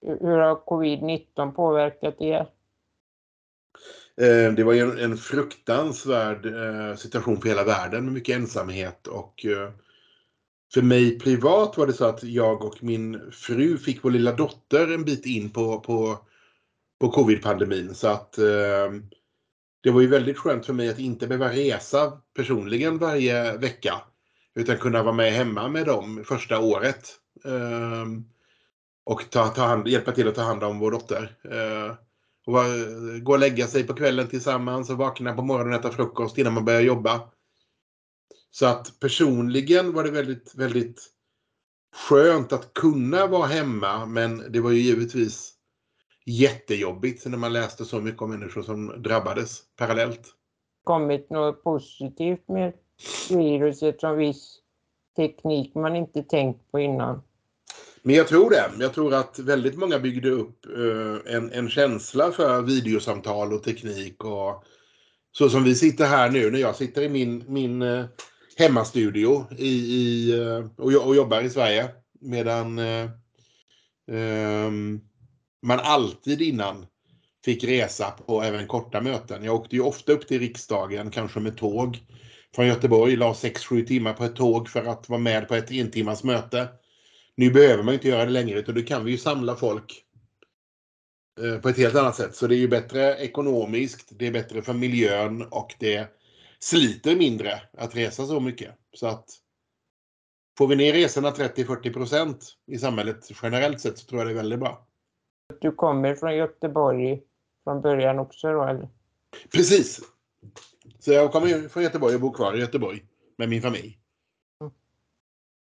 Hur 0.02 0.38
har 0.38 0.56
covid-19 0.56 1.52
påverkat 1.52 2.22
er? 2.22 2.48
Eh, 4.22 4.54
det 4.54 4.64
var 4.64 4.74
ju 4.74 5.00
en, 5.00 5.18
fruktansvärd 5.18 6.46
eh, 6.46 6.96
situation 6.96 7.42
för 7.42 7.50
hela 7.50 7.64
världen 7.64 8.06
med 8.06 8.14
mycket 8.14 8.36
ensamhet 8.36 9.08
och 9.08 9.46
eh, 9.46 9.72
för 10.74 10.82
mig 10.82 11.20
privat 11.20 11.78
var 11.78 11.88
det 11.88 11.94
så 11.94 12.06
att 12.06 12.24
jag 12.24 12.66
och 12.66 12.84
min 12.84 13.32
fru 13.32 13.78
fick 13.78 14.04
vår 14.04 14.12
lilla 14.12 14.32
dotter 14.32 14.94
en 14.94 15.06
bit 15.06 15.26
in 15.26 15.50
på, 15.50 15.80
på 15.80 16.20
på 17.00 17.12
covid-pandemin. 17.12 17.96
Så 17.96 18.08
att 18.08 18.34
det 19.84 19.92
var 19.92 20.02
ju 20.02 20.08
väldigt 20.08 20.38
skönt 20.38 20.66
för 20.66 20.74
mig 20.74 20.90
att 20.90 21.00
inte 21.00 21.28
behöva 21.28 21.52
resa 21.52 22.22
personligen 22.36 22.98
varje 22.98 23.58
vecka. 23.58 24.02
Utan 24.56 24.78
kunna 24.78 25.04
vara 25.04 25.16
med 25.16 25.34
hemma 25.34 25.68
med 25.70 25.86
dem 25.86 26.24
första 26.28 26.60
året. 26.60 27.16
Och 29.04 29.30
ta, 29.30 29.48
ta 29.48 29.62
hand, 29.62 29.88
hjälpa 29.88 30.12
till 30.12 30.28
att 30.28 30.36
ta 30.36 30.42
hand 30.42 30.64
om 30.64 30.80
vår 30.80 30.92
dotter. 30.92 31.36
Och 32.46 32.54
var, 32.54 32.66
eh, 32.66 33.20
gå 33.20 33.32
och 33.32 33.40
lägga 33.40 33.68
sig 33.68 33.88
på 33.88 33.94
kvällen 33.94 34.28
tillsammans 34.28 34.90
och 34.90 34.98
vakna 34.98 35.34
på 35.34 35.42
morgonen 35.42 35.74
och 35.74 35.80
äta 35.80 35.92
frukost 35.92 36.38
innan 36.38 36.54
man 36.54 36.66
börjar 36.66 36.82
jobba. 36.82 37.22
Så 38.52 38.66
att 38.66 39.00
personligen 39.00 39.94
var 39.94 40.04
det 40.04 40.12
väldigt, 40.12 40.56
väldigt 40.56 41.12
skönt 41.96 42.54
att 42.54 42.74
kunna 42.74 43.28
vara 43.28 43.48
hemma 43.48 44.06
men 44.06 44.52
det 44.52 44.60
var 44.60 44.72
ju 44.72 44.80
givetvis 44.80 45.54
jättejobbigt 46.26 47.26
när 47.26 47.38
man 47.38 47.54
läste 47.54 47.86
så 47.86 48.02
mycket 48.02 48.22
om 48.22 48.30
människor 48.30 48.62
som 48.62 49.02
drabbades 49.02 49.64
parallellt. 49.76 50.22
Kommit 50.84 51.30
något 51.30 51.64
positivt 51.64 52.48
med 52.48 52.74
viruset 53.30 54.00
som 54.00 54.18
viss 54.18 54.60
teknik 55.16 55.76
man 55.76 55.96
inte 55.96 56.24
tänkt 56.24 56.72
på 56.72 56.80
innan? 56.80 57.22
Men 58.06 58.16
jag 58.16 58.28
tror 58.28 58.50
det. 58.50 58.72
Jag 58.80 58.94
tror 58.94 59.14
att 59.14 59.40
väldigt 59.40 59.78
många 59.78 60.00
byggde 60.00 60.30
upp 60.30 60.66
uh, 60.78 61.18
en, 61.26 61.52
en 61.52 61.70
känsla 61.70 62.32
för 62.32 62.62
videosamtal 62.62 63.54
och 63.54 63.64
teknik 63.64 64.24
och 64.24 64.64
så 65.32 65.50
som 65.50 65.64
vi 65.64 65.76
sitter 65.76 66.06
här 66.06 66.30
nu 66.30 66.52
när 66.52 66.60
jag 66.60 66.76
sitter 66.76 67.02
i 67.02 67.10
min, 67.10 67.44
min 67.48 67.82
uh, 67.82 68.06
hemmastudio 68.58 69.46
i, 69.58 69.70
i, 69.70 70.34
uh, 70.40 70.66
och, 70.78 71.08
och, 71.08 71.16
jobbar 71.16 71.42
i 71.42 71.50
Sverige 71.50 71.90
medan 72.22 72.80
um, 74.12 75.02
man 75.62 75.80
alltid 75.80 76.42
innan 76.42 76.86
fick 77.46 77.64
resa 77.64 78.12
på 78.12 78.42
även 78.42 78.68
korta 78.68 79.02
möten. 79.02 79.44
Jag 79.44 79.56
åkte 79.56 79.76
ju 79.76 79.82
ofta 79.82 80.12
upp 80.12 80.28
till 80.28 80.40
riksdagen, 80.40 81.12
kanske 81.12 81.40
med 81.40 81.58
tåg 81.58 82.00
från 82.56 82.68
Göteborg, 82.68 83.16
la 83.16 83.34
6-7 83.34 83.86
timmar 83.86 84.14
på 84.14 84.24
ett 84.24 84.36
tåg 84.36 84.70
för 84.70 84.86
att 84.86 85.10
vara 85.10 85.20
med 85.20 85.48
på 85.48 85.56
ett 85.56 85.72
en 85.72 85.92
timmars 85.92 86.24
möte. 86.24 86.68
Nu 87.38 87.52
behöver 87.52 87.84
man 87.84 87.94
inte 87.94 88.08
göra 88.08 88.26
det 88.26 88.32
längre 88.32 88.60
utan 88.60 88.76
då 88.76 88.82
kan 88.82 89.06
vi 89.06 89.12
ju 89.12 89.18
samla 89.18 89.56
folk 89.56 90.04
eh, 91.42 91.62
på 91.62 91.70
ett 91.70 91.78
helt 91.78 91.96
annat 91.96 92.16
sätt. 92.16 92.36
Så 92.36 92.48
det 92.48 92.56
är 92.56 92.60
ju 92.60 92.68
bättre 92.68 93.16
ekonomiskt, 93.16 94.10
det 94.20 94.28
är 94.28 94.32
bättre 94.32 94.62
för 94.62 94.74
miljön 94.74 95.42
och 95.42 95.76
det 95.80 96.08
sliter 96.60 97.16
mindre 97.16 97.62
att 97.78 97.96
resa 97.96 98.26
så 98.26 98.40
mycket. 98.40 98.76
Så 98.94 99.08
att 99.08 99.26
Får 100.58 100.68
vi 100.68 100.76
ner 100.76 100.94
resorna 100.94 101.32
30-40 101.32 101.94
procent 101.94 102.54
i 102.68 102.78
samhället 102.78 103.30
generellt 103.44 103.82
sett 103.82 103.98
så 103.98 104.06
tror 104.06 104.22
jag 104.22 104.28
det 104.28 104.34
är 104.34 104.36
väldigt 104.36 104.60
bra. 104.60 104.88
Du 105.62 105.72
kommer 105.72 106.16
från 106.16 106.36
Göteborg 106.36 107.22
från 107.64 107.82
början 107.82 108.20
också 108.20 108.52
då 108.52 108.64
eller? 108.64 108.90
Precis. 109.52 110.02
Så 111.00 111.12
jag 111.12 111.32
kommer 111.32 111.70
från 111.70 111.84
Göteborg 111.84 112.16
och 112.16 112.22
bor 112.22 112.34
kvar 112.34 112.54
i 112.54 112.60
Göteborg 112.60 113.06
med 113.38 113.50
min 113.50 113.62
familj. 113.62 114.00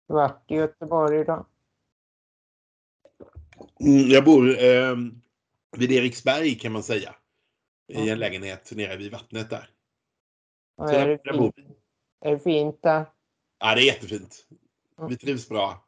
Har 0.08 0.15
varit 0.15 0.51
i 0.51 0.56
Göteborg 0.56 1.24
då? 1.25 1.48
Mm, 3.82 4.10
jag 4.10 4.26
bor 4.26 4.64
eh, 4.64 4.96
vid 5.78 5.92
Eriksberg 5.92 6.56
kan 6.56 6.72
man 6.72 6.84
säga. 6.84 7.16
I 7.88 7.96
Mm. 7.96 8.10
en 8.10 8.20
lägenhet 8.20 8.72
nere 8.76 8.98
vid 8.98 9.12
vattnet 9.12 9.50
där. 9.50 9.70
Så 10.78 10.88
är, 10.88 11.08
det 11.08 11.20
där 11.24 11.38
bor 11.38 11.54
är 12.26 12.32
det 12.32 12.40
fint 12.40 12.82
där? 12.82 13.06
Ja, 13.60 13.76
det 13.76 13.82
är 13.82 13.86
jättefint. 13.86 14.48
Mm. 14.98 15.10
Vi 15.10 15.18
trivs 15.18 15.50
bra. 15.50 15.88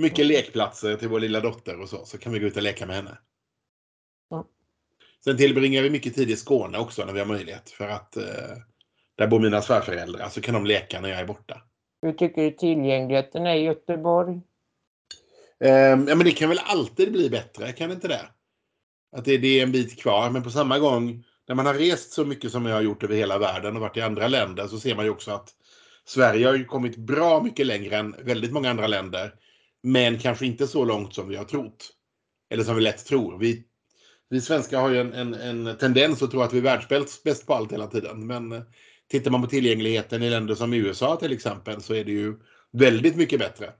Mycket 0.00 0.26
lekplatser 0.26 0.96
till 0.96 1.08
vår 1.08 1.20
lilla 1.20 1.40
dotter 1.40 1.80
och 1.80 1.88
så, 1.88 2.04
så 2.04 2.18
kan 2.18 2.32
vi 2.32 2.38
gå 2.38 2.46
ut 2.46 2.56
och 2.56 2.62
leka 2.62 2.86
med 2.86 2.96
henne. 2.96 3.18
Mm. 4.32 4.44
Sen 5.24 5.36
tillbringar 5.36 5.82
vi 5.82 5.90
mycket 5.90 6.14
tid 6.14 6.30
i 6.30 6.36
Skåne 6.36 6.78
också 6.78 7.04
när 7.04 7.12
vi 7.12 7.18
har 7.18 7.26
möjlighet. 7.26 7.70
För 7.70 7.88
att 7.88 8.16
eh, 8.16 8.56
där 9.14 9.26
bor 9.26 9.40
mina 9.40 9.62
svärföräldrar, 9.62 10.28
så 10.28 10.40
kan 10.40 10.54
de 10.54 10.66
leka 10.66 11.00
när 11.00 11.08
jag 11.08 11.20
är 11.20 11.26
borta. 11.26 11.62
Hur 12.02 12.12
tycker 12.12 12.42
du 12.42 12.50
tillgängligheten 12.50 13.46
är 13.46 13.54
i 13.54 13.62
Göteborg? 13.62 14.40
Ehm, 15.60 16.08
ja, 16.08 16.14
men 16.14 16.24
det 16.24 16.32
kan 16.32 16.48
väl 16.48 16.60
alltid 16.64 17.12
bli 17.12 17.30
bättre, 17.30 17.72
kan 17.72 17.88
det 17.88 17.94
inte 17.94 18.08
det? 18.08 18.28
Att 19.16 19.24
det, 19.24 19.38
det 19.38 19.60
är 19.60 19.62
en 19.62 19.72
bit 19.72 20.02
kvar, 20.02 20.30
men 20.30 20.42
på 20.42 20.50
samma 20.50 20.78
gång, 20.78 21.24
när 21.48 21.54
man 21.54 21.66
har 21.66 21.74
rest 21.74 22.12
så 22.12 22.24
mycket 22.24 22.52
som 22.52 22.66
jag 22.66 22.74
har 22.74 22.82
gjort 22.82 23.02
över 23.02 23.16
hela 23.16 23.38
världen 23.38 23.76
och 23.76 23.82
varit 23.82 23.96
i 23.96 24.00
andra 24.00 24.28
länder, 24.28 24.66
så 24.66 24.80
ser 24.80 24.94
man 24.94 25.04
ju 25.04 25.10
också 25.10 25.30
att 25.30 25.48
Sverige 26.04 26.46
har 26.46 26.54
ju 26.54 26.64
kommit 26.64 26.96
bra 26.96 27.42
mycket 27.42 27.66
längre 27.66 27.96
än 27.96 28.16
väldigt 28.22 28.52
många 28.52 28.70
andra 28.70 28.86
länder. 28.86 29.34
Men 29.82 30.18
kanske 30.18 30.46
inte 30.46 30.66
så 30.66 30.84
långt 30.84 31.14
som 31.14 31.28
vi 31.28 31.36
har 31.36 31.44
trott. 31.44 31.90
Eller 32.50 32.64
som 32.64 32.76
vi 32.76 32.82
lätt 32.82 33.04
tror. 33.06 33.38
Vi, 33.38 33.64
vi 34.30 34.40
svenskar 34.40 34.80
har 34.80 34.90
ju 34.90 35.00
en, 35.00 35.12
en, 35.14 35.34
en 35.34 35.78
tendens 35.78 36.22
att 36.22 36.30
tro 36.30 36.40
att 36.40 36.52
vi 36.52 36.58
är 36.58 36.62
världsbäst 36.62 37.46
på 37.46 37.54
allt 37.54 37.72
hela 37.72 37.86
tiden. 37.86 38.26
Men 38.26 38.52
eh, 38.52 38.62
tittar 39.10 39.30
man 39.30 39.42
på 39.42 39.48
tillgängligheten 39.48 40.22
i 40.22 40.30
länder 40.30 40.54
som 40.54 40.72
USA 40.72 41.16
till 41.16 41.32
exempel 41.32 41.82
så 41.82 41.94
är 41.94 42.04
det 42.04 42.12
ju 42.12 42.34
väldigt 42.72 43.16
mycket 43.16 43.38
bättre. 43.38 43.72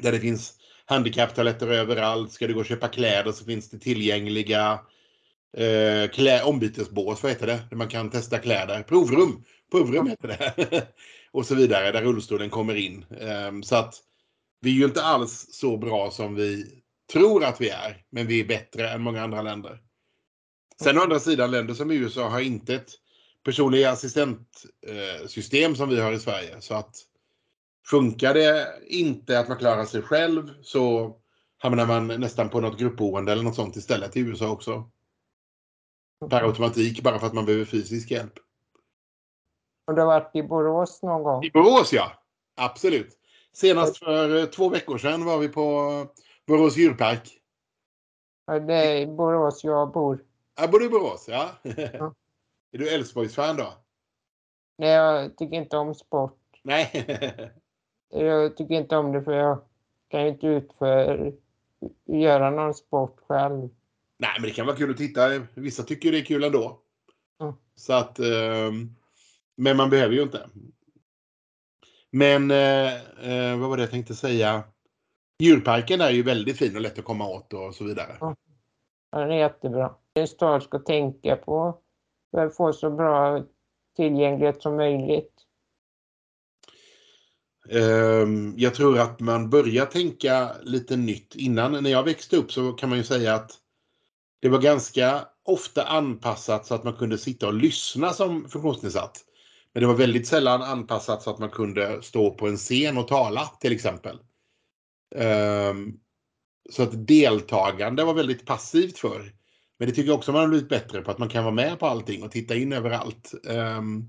Där 0.00 0.12
det 0.12 0.20
finns 0.20 0.55
handikapptoaletter 0.86 1.68
överallt. 1.68 2.32
Ska 2.32 2.46
du 2.46 2.54
gå 2.54 2.60
och 2.60 2.66
köpa 2.66 2.88
kläder 2.88 3.32
så 3.32 3.44
finns 3.44 3.70
det 3.70 3.78
tillgängliga 3.78 4.80
eh, 5.56 6.10
klä, 6.10 6.42
ombytesbås, 6.42 7.22
vad 7.22 7.32
heter 7.32 7.46
det? 7.46 7.60
Där 7.70 7.76
man 7.76 7.88
kan 7.88 8.10
testa 8.10 8.38
kläder. 8.38 8.82
Provrum! 8.82 9.44
Provrum 9.70 10.06
heter 10.06 10.28
det. 10.28 10.86
och 11.32 11.46
så 11.46 11.54
vidare, 11.54 11.92
där 11.92 12.02
rullstolen 12.02 12.50
kommer 12.50 12.74
in. 12.74 13.04
Ehm, 13.20 13.62
så 13.62 13.76
att 13.76 13.94
vi 14.60 14.70
är 14.70 14.74
ju 14.74 14.84
inte 14.84 15.02
alls 15.02 15.46
så 15.50 15.76
bra 15.76 16.10
som 16.10 16.34
vi 16.34 16.82
tror 17.12 17.44
att 17.44 17.60
vi 17.60 17.68
är, 17.68 18.02
men 18.10 18.26
vi 18.26 18.40
är 18.40 18.44
bättre 18.44 18.90
än 18.90 19.02
många 19.02 19.22
andra 19.22 19.42
länder. 19.42 19.78
Sen 20.82 20.98
å 20.98 21.00
andra 21.00 21.20
sidan, 21.20 21.50
länder 21.50 21.74
som 21.74 21.90
USA 21.90 22.28
har 22.28 22.40
inte 22.40 22.74
ett 22.74 22.90
personlig 23.44 23.84
assistentsystem 23.84 25.76
som 25.76 25.88
vi 25.88 26.00
har 26.00 26.12
i 26.12 26.18
Sverige. 26.18 26.60
Så 26.60 26.74
att 26.74 26.96
funkar 27.86 28.34
det 28.34 28.78
inte 28.86 29.38
att 29.38 29.48
man 29.48 29.58
klarar 29.58 29.84
sig 29.84 30.02
själv 30.02 30.62
så 30.62 31.16
hamnar 31.58 31.86
man 31.86 32.06
nästan 32.06 32.48
på 32.48 32.60
något 32.60 32.78
gruppboende 32.78 33.32
eller 33.32 33.42
något 33.42 33.54
sånt 33.54 33.76
istället 33.76 34.16
i 34.16 34.20
USA 34.20 34.50
också. 34.50 34.90
Per 36.30 36.42
automatik, 36.42 37.02
bara 37.02 37.18
för 37.18 37.26
att 37.26 37.34
man 37.34 37.46
behöver 37.46 37.64
fysisk 37.64 38.10
hjälp. 38.10 38.32
Har 39.86 39.94
du 39.94 40.04
varit 40.04 40.30
i 40.36 40.42
Borås 40.42 41.02
någon 41.02 41.22
gång? 41.22 41.44
I 41.44 41.50
Borås 41.50 41.92
ja, 41.92 42.12
absolut. 42.56 43.18
Senast 43.52 43.98
för 43.98 44.38
eh, 44.38 44.44
två 44.44 44.68
veckor 44.68 44.98
sedan 44.98 45.24
var 45.24 45.38
vi 45.38 45.48
på 45.48 45.90
Borås 46.46 46.76
djurpark. 46.76 47.40
Ja, 48.46 48.58
Det 48.58 48.74
är 48.74 48.96
i 48.96 49.06
Borås 49.06 49.64
jag 49.64 49.92
bor. 49.92 50.24
Jag 50.58 50.70
bor 50.70 50.84
i 50.84 50.88
Borås, 50.88 51.24
ja. 51.28 51.50
Ja. 51.62 51.72
Är 52.72 52.78
du 52.78 52.88
Elfsborgs-fan 52.88 53.56
då? 53.56 53.72
Nej, 54.78 54.90
jag 54.90 55.36
tycker 55.36 55.56
inte 55.56 55.76
om 55.76 55.94
sport. 55.94 56.38
Nej. 56.62 57.50
Jag 58.10 58.56
tycker 58.56 58.74
inte 58.74 58.96
om 58.96 59.12
det 59.12 59.22
för 59.22 59.32
jag 59.32 59.58
kan 60.08 60.22
ju 60.22 60.28
inte 60.28 60.46
utföra, 60.46 61.32
göra 62.04 62.50
någon 62.50 62.74
sport 62.74 63.20
själv. 63.28 63.68
Nej, 64.18 64.30
men 64.40 64.42
det 64.42 64.50
kan 64.50 64.66
vara 64.66 64.76
kul 64.76 64.90
att 64.90 64.96
titta. 64.96 65.20
Vissa 65.54 65.82
tycker 65.82 66.12
det 66.12 66.18
är 66.18 66.24
kul 66.24 66.44
ändå. 66.44 66.80
Mm. 67.40 67.54
Så 67.74 67.92
att, 67.92 68.18
ehm, 68.18 68.94
men 69.56 69.76
man 69.76 69.90
behöver 69.90 70.14
ju 70.14 70.22
inte. 70.22 70.48
Men 72.10 72.50
eh, 72.50 72.94
eh, 72.94 73.58
vad 73.58 73.68
var 73.68 73.76
det 73.76 73.82
jag 73.82 73.90
tänkte 73.90 74.14
säga? 74.14 74.62
Djurparken 75.38 76.00
är 76.00 76.10
ju 76.10 76.22
väldigt 76.22 76.58
fin 76.58 76.76
och 76.76 76.82
lätt 76.82 76.98
att 76.98 77.04
komma 77.04 77.28
åt 77.28 77.52
och 77.52 77.74
så 77.74 77.84
vidare. 77.84 78.16
Ja, 78.20 78.36
Den 79.12 79.30
är 79.30 79.36
jättebra. 79.36 79.94
Det 80.12 80.20
är 80.20 80.22
en 80.22 80.28
stad 80.28 80.62
ska 80.62 80.78
tänka 80.78 81.36
på 81.36 81.78
för 82.30 82.46
att 82.46 82.56
få 82.56 82.72
så 82.72 82.90
bra 82.90 83.42
tillgänglighet 83.96 84.62
som 84.62 84.76
möjligt. 84.76 85.45
Ehm, 87.70 88.54
jag 88.56 88.74
tror 88.74 88.98
att 88.98 89.20
man 89.20 89.50
börjar 89.50 89.86
tänka 89.86 90.50
lite 90.62 90.96
nytt. 90.96 91.34
Innan, 91.36 91.82
när 91.82 91.90
jag 91.90 92.02
växte 92.02 92.36
upp 92.36 92.52
så 92.52 92.72
kan 92.72 92.88
man 92.88 92.98
ju 92.98 93.04
säga 93.04 93.34
att 93.34 93.52
det 94.42 94.48
var 94.48 94.58
ganska 94.58 95.24
ofta 95.44 95.84
anpassat 95.84 96.66
så 96.66 96.74
att 96.74 96.84
man 96.84 96.94
kunde 96.94 97.18
sitta 97.18 97.46
och 97.46 97.54
lyssna 97.54 98.12
som 98.12 98.48
funktionsnedsatt. 98.48 99.24
Men 99.72 99.80
det 99.80 99.86
var 99.86 99.94
väldigt 99.94 100.26
sällan 100.26 100.62
anpassat 100.62 101.22
så 101.22 101.30
att 101.30 101.38
man 101.38 101.50
kunde 101.50 102.02
stå 102.02 102.30
på 102.30 102.48
en 102.48 102.56
scen 102.56 102.98
och 102.98 103.08
tala 103.08 103.46
till 103.60 103.72
exempel. 103.72 104.18
Ehm, 105.14 105.92
så 106.70 106.82
att 106.82 107.06
deltagande 107.06 108.04
var 108.04 108.14
väldigt 108.14 108.46
passivt 108.46 108.98
för. 108.98 109.32
Men 109.78 109.88
det 109.88 109.94
tycker 109.94 110.08
jag 110.08 110.18
också 110.18 110.32
man 110.32 110.40
har 110.40 110.48
blivit 110.48 110.68
bättre 110.68 111.02
på, 111.02 111.10
att 111.10 111.18
man 111.18 111.28
kan 111.28 111.44
vara 111.44 111.54
med 111.54 111.78
på 111.78 111.86
allting 111.86 112.22
och 112.22 112.30
titta 112.30 112.56
in 112.56 112.72
överallt. 112.72 113.34
Ehm, 113.48 114.04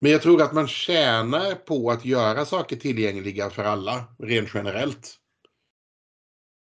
men 0.00 0.12
jag 0.12 0.22
tror 0.22 0.42
att 0.42 0.54
man 0.54 0.68
tjänar 0.68 1.54
på 1.54 1.90
att 1.90 2.04
göra 2.04 2.44
saker 2.44 2.76
tillgängliga 2.76 3.50
för 3.50 3.64
alla, 3.64 4.04
rent 4.18 4.50
generellt. 4.54 5.18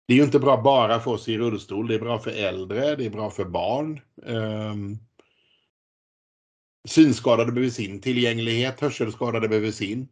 Det 0.07 0.13
är 0.13 0.17
ju 0.17 0.23
inte 0.23 0.39
bra 0.39 0.61
bara 0.61 0.99
för 0.99 1.11
oss 1.11 1.27
i 1.27 1.37
rullstol, 1.37 1.87
det 1.87 1.95
är 1.95 1.99
bra 1.99 2.19
för 2.19 2.31
äldre, 2.31 2.95
det 2.95 3.05
är 3.05 3.09
bra 3.09 3.29
för 3.29 3.45
barn. 3.45 4.01
Um, 4.15 4.97
synskadade 6.87 7.51
behöver 7.51 7.71
sin 7.71 8.01
tillgänglighet, 8.01 8.79
hörselskadade 8.79 9.47
behöver 9.47 9.71
sin. 9.71 10.07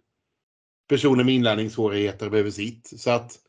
Personer 0.88 1.24
med 1.24 1.36
inlärningssvårigheter 1.36 2.30
behöver 2.30 2.52
sitt. 2.52 3.00
Så 3.00 3.12
att 3.12 3.40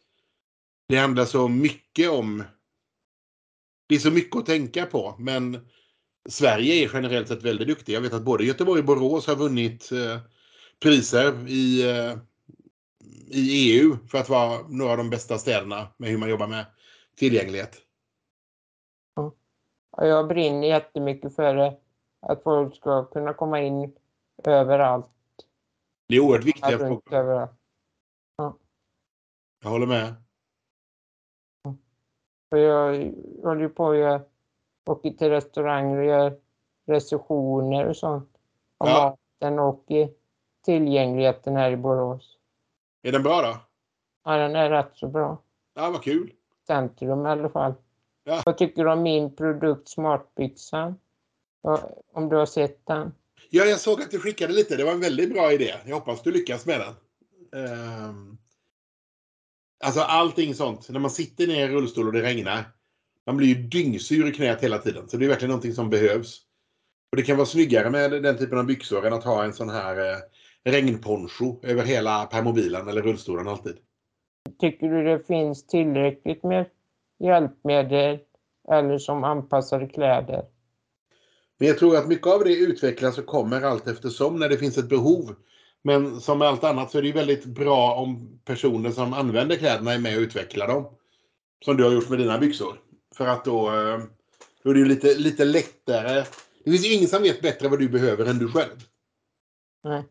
det 0.88 0.96
handlar 0.96 1.24
så 1.24 1.48
mycket 1.48 2.10
om... 2.10 2.44
Det 3.88 3.94
är 3.94 3.98
så 3.98 4.10
mycket 4.10 4.36
att 4.36 4.46
tänka 4.46 4.86
på, 4.86 5.16
men 5.18 5.66
Sverige 6.28 6.84
är 6.84 6.90
generellt 6.92 7.28
sett 7.28 7.42
väldigt 7.42 7.68
duktiga. 7.68 7.94
Jag 7.94 8.00
vet 8.00 8.12
att 8.12 8.22
både 8.22 8.44
Göteborg 8.44 8.80
och 8.80 8.86
Borås 8.86 9.26
har 9.26 9.36
vunnit 9.36 9.92
eh, 9.92 10.20
priser 10.82 11.48
i, 11.48 11.90
eh, 11.90 12.18
i 13.28 13.72
EU 13.72 13.96
för 14.10 14.18
att 14.18 14.28
vara 14.28 14.68
några 14.68 14.92
av 14.92 14.98
de 14.98 15.10
bästa 15.10 15.38
städerna 15.38 15.88
med 15.96 16.10
hur 16.10 16.18
man 16.18 16.30
jobbar 16.30 16.46
med 16.46 16.66
tillgänglighet. 17.16 17.82
Jag 19.96 20.28
brinner 20.28 20.68
jättemycket 20.68 21.34
för 21.34 21.76
att 22.20 22.42
folk 22.42 22.76
ska 22.76 23.04
kunna 23.04 23.34
komma 23.34 23.60
in 23.60 23.96
överallt. 24.44 25.06
Det 26.08 26.16
är 26.16 26.20
oerhört 26.20 26.44
viktiga 26.44 26.78
frågor. 26.78 27.14
överallt. 27.14 27.52
Jag 29.62 29.70
håller 29.70 29.86
med. 29.86 30.14
Jag 32.50 33.12
håller 33.42 33.60
ju 33.60 33.68
på 33.68 33.90
att 33.90 34.35
åker 34.88 35.10
till 35.10 35.30
restauranger 35.30 35.96
och 35.98 36.04
gör 36.04 36.36
recensioner 36.86 37.86
och 37.88 37.96
sånt. 37.96 38.30
Om 38.78 38.88
Ja. 38.88 39.16
maten 39.40 39.58
och 39.58 39.84
tillgängligheten 40.64 41.56
här 41.56 41.70
i 41.70 41.76
Borås. 41.76 42.38
Är 43.02 43.12
den 43.12 43.22
bra 43.22 43.42
då? 43.42 43.56
Ja, 44.24 44.36
den 44.36 44.56
är 44.56 44.70
rätt 44.70 44.90
så 44.94 45.08
bra. 45.08 45.42
Ja, 45.74 45.90
vad 45.90 46.02
kul. 46.02 46.32
Centrum 46.66 47.26
i 47.26 47.28
alla 47.28 47.48
fall. 47.48 47.74
Ja. 48.24 48.42
Vad 48.46 48.58
tycker 48.58 48.84
du 48.84 48.90
om 48.92 49.02
min 49.02 49.36
produkt 49.36 49.88
Smartbyxan? 49.88 50.94
Om 52.12 52.28
du 52.28 52.36
har 52.36 52.46
sett 52.46 52.86
den? 52.86 53.12
Ja, 53.50 53.64
jag 53.64 53.80
såg 53.80 54.02
att 54.02 54.10
du 54.10 54.18
skickade 54.20 54.52
lite. 54.52 54.76
Det 54.76 54.84
var 54.84 54.92
en 54.92 55.00
väldigt 55.00 55.32
bra 55.32 55.52
idé. 55.52 55.74
Jag 55.86 55.94
hoppas 55.94 56.22
du 56.22 56.32
lyckas 56.32 56.66
med 56.66 56.80
den. 56.80 56.94
Ehm, 57.62 58.38
Alltså 59.84 60.00
allting 60.00 60.54
sånt. 60.54 60.88
När 60.88 61.00
man 61.00 61.10
sitter 61.10 61.46
ner 61.46 61.68
i 61.68 61.72
rullstol 61.72 62.06
och 62.06 62.12
det 62.12 62.22
regnar. 62.22 62.64
Man 63.26 63.36
blir 63.36 63.48
ju 63.48 63.54
dyngsur 63.54 64.28
i 64.28 64.32
knät 64.32 64.62
hela 64.62 64.78
tiden. 64.78 65.08
Så 65.08 65.16
det 65.16 65.24
är 65.24 65.28
verkligen 65.28 65.50
någonting 65.50 65.72
som 65.72 65.90
behövs. 65.90 66.42
Och 67.10 67.16
det 67.16 67.22
kan 67.22 67.36
vara 67.36 67.46
snyggare 67.46 67.90
med 67.90 68.22
den 68.22 68.38
typen 68.38 68.58
av 68.58 68.66
byxor 68.66 69.06
än 69.06 69.12
att 69.12 69.24
ha 69.24 69.44
en 69.44 69.52
sån 69.52 69.68
här 69.68 69.96
eh, 69.96 70.18
regnponcho 70.64 71.60
över 71.62 71.82
hela 71.82 72.26
permobilen 72.26 72.88
eller 72.88 73.02
rullstolen 73.02 73.48
alltid. 73.48 73.76
Tycker 74.60 74.88
du 74.88 75.04
det 75.04 75.26
finns 75.26 75.66
tillräckligt 75.66 76.42
med 76.42 76.66
hjälpmedel 77.24 78.18
eller 78.72 78.98
som 78.98 79.24
anpassade 79.24 79.88
kläder? 79.88 80.44
Men 81.58 81.68
jag 81.68 81.78
tror 81.78 81.96
att 81.96 82.08
mycket 82.08 82.26
av 82.26 82.44
det 82.44 82.56
utvecklas 82.56 83.18
och 83.18 83.26
kommer 83.26 83.62
allt 83.62 83.88
eftersom 83.88 84.38
när 84.38 84.48
det 84.48 84.58
finns 84.58 84.78
ett 84.78 84.88
behov. 84.88 85.34
Men 85.82 86.20
som 86.20 86.38
med 86.38 86.48
allt 86.48 86.64
annat 86.64 86.90
så 86.90 86.98
är 86.98 87.02
det 87.02 87.08
ju 87.08 87.14
väldigt 87.14 87.44
bra 87.44 87.94
om 87.94 88.40
personer 88.44 88.90
som 88.90 89.12
använder 89.12 89.56
kläderna 89.56 89.92
är 89.92 89.98
med 89.98 90.16
och 90.16 90.20
utvecklar 90.20 90.68
dem. 90.68 90.84
Som 91.64 91.76
du 91.76 91.84
har 91.84 91.92
gjort 91.92 92.08
med 92.08 92.18
dina 92.18 92.38
byxor. 92.38 92.80
För 93.16 93.26
att 93.26 93.44
då, 93.44 93.66
eh, 93.66 93.98
då 94.62 94.70
är 94.70 94.74
det 94.74 94.80
ju 94.80 94.86
lite, 94.86 95.14
lite 95.14 95.44
lättare. 95.44 96.24
Det 96.64 96.70
finns 96.70 96.86
ju 96.86 96.94
ingen 96.94 97.08
som 97.08 97.22
vet 97.22 97.42
bättre 97.42 97.68
vad 97.68 97.78
du 97.78 97.88
behöver 97.88 98.26
än 98.26 98.38
du 98.38 98.48
själv. 98.48 98.76
Nej. 99.84 100.02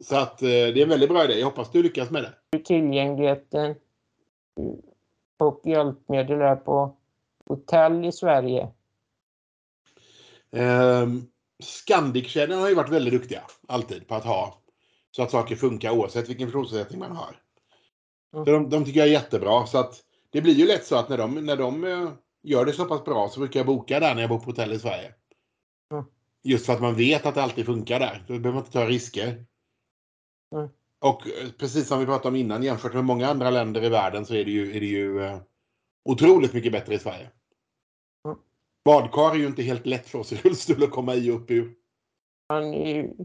Så 0.00 0.16
att 0.16 0.42
eh, 0.42 0.48
det 0.48 0.54
är 0.54 0.82
en 0.82 0.88
väldigt 0.88 1.10
bra 1.10 1.24
idé. 1.24 1.38
Jag 1.38 1.46
hoppas 1.46 1.70
du 1.70 1.82
lyckas 1.82 2.10
med 2.10 2.22
det. 2.22 2.58
Tillgängligheten 2.58 3.74
och 5.38 5.62
hjälpmedel 5.64 6.40
är 6.40 6.56
på 6.56 6.96
hotell 7.46 8.04
i 8.04 8.12
Sverige. 8.12 8.68
Um, 10.50 11.26
Scandic-kedjan 11.62 12.60
har 12.60 12.68
ju 12.68 12.74
varit 12.74 12.92
väldigt 12.92 13.14
duktiga, 13.14 13.42
alltid, 13.68 14.08
på 14.08 14.14
att 14.14 14.24
ha 14.24 14.58
så 15.10 15.22
att 15.22 15.30
saker 15.30 15.56
funkar 15.56 15.90
oavsett 15.90 16.28
vilken 16.28 16.46
funktionsnedsättning 16.46 17.00
man 17.00 17.16
har. 17.16 17.36
Mm. 18.34 18.44
Så 18.44 18.52
de, 18.52 18.70
de 18.70 18.84
tycker 18.84 19.00
jag 19.00 19.08
är 19.08 19.12
jättebra. 19.12 19.66
Så 19.66 19.78
att 19.78 20.04
det 20.30 20.40
blir 20.40 20.54
ju 20.54 20.66
lätt 20.66 20.86
så 20.86 20.96
att 20.96 21.08
när 21.08 21.18
de, 21.18 21.34
när 21.34 21.56
de 21.56 21.84
uh, 21.84 22.10
gör 22.42 22.64
det 22.64 22.72
så 22.72 22.84
pass 22.84 23.04
bra 23.04 23.28
så 23.28 23.40
brukar 23.40 23.60
jag 23.60 23.66
boka 23.66 24.00
där 24.00 24.14
när 24.14 24.20
jag 24.20 24.30
bor 24.30 24.38
på 24.38 24.44
hotell 24.44 24.72
i 24.72 24.78
Sverige. 24.78 25.14
Mm. 25.92 26.04
Just 26.42 26.66
för 26.66 26.72
att 26.72 26.80
man 26.80 26.94
vet 26.94 27.26
att 27.26 27.34
det 27.34 27.42
alltid 27.42 27.66
funkar 27.66 28.00
där. 28.00 28.24
Då 28.26 28.32
behöver 28.32 28.52
man 28.52 28.58
inte 28.58 28.72
ta 28.72 28.86
risker. 28.86 29.44
Mm. 30.54 30.68
Och 30.98 31.26
uh, 31.26 31.50
precis 31.58 31.88
som 31.88 32.00
vi 32.00 32.06
pratade 32.06 32.28
om 32.28 32.36
innan, 32.36 32.62
jämfört 32.62 32.94
med 32.94 33.04
många 33.04 33.28
andra 33.28 33.50
länder 33.50 33.84
i 33.84 33.88
världen 33.88 34.26
så 34.26 34.34
är 34.34 34.44
det 34.44 34.50
ju, 34.50 34.76
är 34.76 34.80
det 34.80 34.86
ju 34.86 35.20
uh, 35.20 35.38
otroligt 36.04 36.52
mycket 36.52 36.72
bättre 36.72 36.94
i 36.94 36.98
Sverige. 36.98 37.30
Mm. 38.24 38.38
Badkar 38.84 39.30
är 39.30 39.34
ju 39.34 39.46
inte 39.46 39.62
helt 39.62 39.86
lätt 39.86 40.08
för 40.08 40.18
oss 40.18 40.32
i 40.32 40.36
rullstol 40.36 40.82
att 40.82 40.90
komma 40.90 41.14
i 41.14 41.30
och 41.30 41.36
upp 41.36 41.50
ur. 41.50 41.74
Man 42.48 42.74
i, 42.74 43.16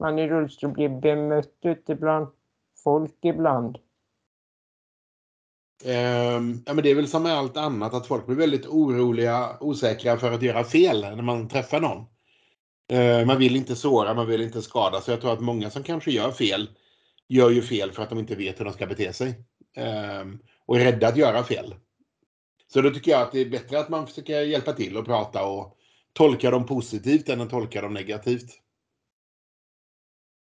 man 0.00 0.18
i 0.18 0.28
rullstol 0.28 0.72
blir 0.72 0.88
bemött 0.88 1.58
ute 1.62 1.94
bland 1.94 2.26
folk 2.84 3.16
ibland. 3.22 3.78
Ehm, 5.84 6.62
ja, 6.66 6.74
men 6.74 6.84
det 6.84 6.90
är 6.90 6.94
väl 6.94 7.08
som 7.08 7.22
med 7.22 7.32
allt 7.32 7.56
annat 7.56 7.94
att 7.94 8.06
folk 8.06 8.26
blir 8.26 8.36
väldigt 8.36 8.66
oroliga, 8.66 9.56
osäkra 9.60 10.18
för 10.18 10.32
att 10.32 10.42
göra 10.42 10.64
fel 10.64 11.00
när 11.00 11.22
man 11.22 11.48
träffar 11.48 11.80
någon. 11.80 12.06
Ehm, 12.88 13.26
man 13.26 13.38
vill 13.38 13.56
inte 13.56 13.76
såra, 13.76 14.14
man 14.14 14.26
vill 14.26 14.40
inte 14.42 14.62
skada. 14.62 15.00
Så 15.00 15.10
jag 15.10 15.20
tror 15.20 15.32
att 15.32 15.40
många 15.40 15.70
som 15.70 15.82
kanske 15.82 16.10
gör 16.10 16.30
fel, 16.30 16.70
gör 17.28 17.50
ju 17.50 17.62
fel 17.62 17.92
för 17.92 18.02
att 18.02 18.08
de 18.08 18.18
inte 18.18 18.34
vet 18.34 18.60
hur 18.60 18.64
de 18.64 18.74
ska 18.74 18.86
bete 18.86 19.12
sig. 19.12 19.44
Ehm, 19.76 20.38
och 20.66 20.76
är 20.76 20.84
rädda 20.84 21.08
att 21.08 21.16
göra 21.16 21.44
fel. 21.44 21.74
Så 22.72 22.80
då 22.80 22.90
tycker 22.90 23.10
jag 23.10 23.22
att 23.22 23.32
det 23.32 23.40
är 23.40 23.50
bättre 23.50 23.80
att 23.80 23.88
man 23.88 24.06
försöker 24.06 24.40
hjälpa 24.42 24.72
till 24.72 24.96
och 24.96 25.04
prata 25.04 25.44
och 25.44 25.76
tolka 26.12 26.50
dem 26.50 26.66
positivt 26.66 27.28
än 27.28 27.40
att 27.40 27.50
tolka 27.50 27.80
dem 27.80 27.94
negativt. 27.94 28.50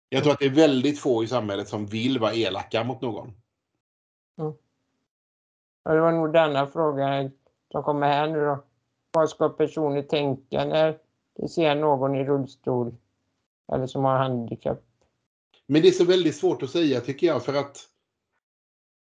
Jag 0.09 0.23
tror 0.23 0.33
att 0.33 0.39
det 0.39 0.47
är 0.47 0.51
väldigt 0.51 0.99
få 0.99 1.25
i 1.25 1.27
samhället 1.27 1.69
som 1.69 1.87
vill 1.87 2.19
vara 2.19 2.35
elaka 2.35 2.85
mot 2.85 3.01
någon. 3.01 3.33
Ja, 5.85 5.95
det 5.95 6.01
var 6.01 6.13
nog 6.13 6.33
denna 6.33 6.67
fråga 6.67 7.31
som 7.73 7.83
kommer 7.83 8.07
här 8.09 8.29
nu 8.29 8.45
då. 8.45 8.65
Vad 9.13 9.31
ska 9.31 9.49
personer 9.49 10.03
tänka 10.03 10.65
när 10.65 10.99
de 11.39 11.49
ser 11.49 11.75
någon 11.75 12.15
i 12.15 12.25
rullstol 12.25 12.95
eller 13.73 13.87
som 13.87 14.05
har 14.05 14.17
handikapp? 14.17 14.83
Men 15.67 15.83
det 15.83 15.89
är 15.89 15.93
så 15.93 16.05
väldigt 16.05 16.37
svårt 16.37 16.63
att 16.63 16.71
säga 16.71 17.01
tycker 17.01 17.27
jag 17.27 17.45
för 17.45 17.55
att 17.55 17.77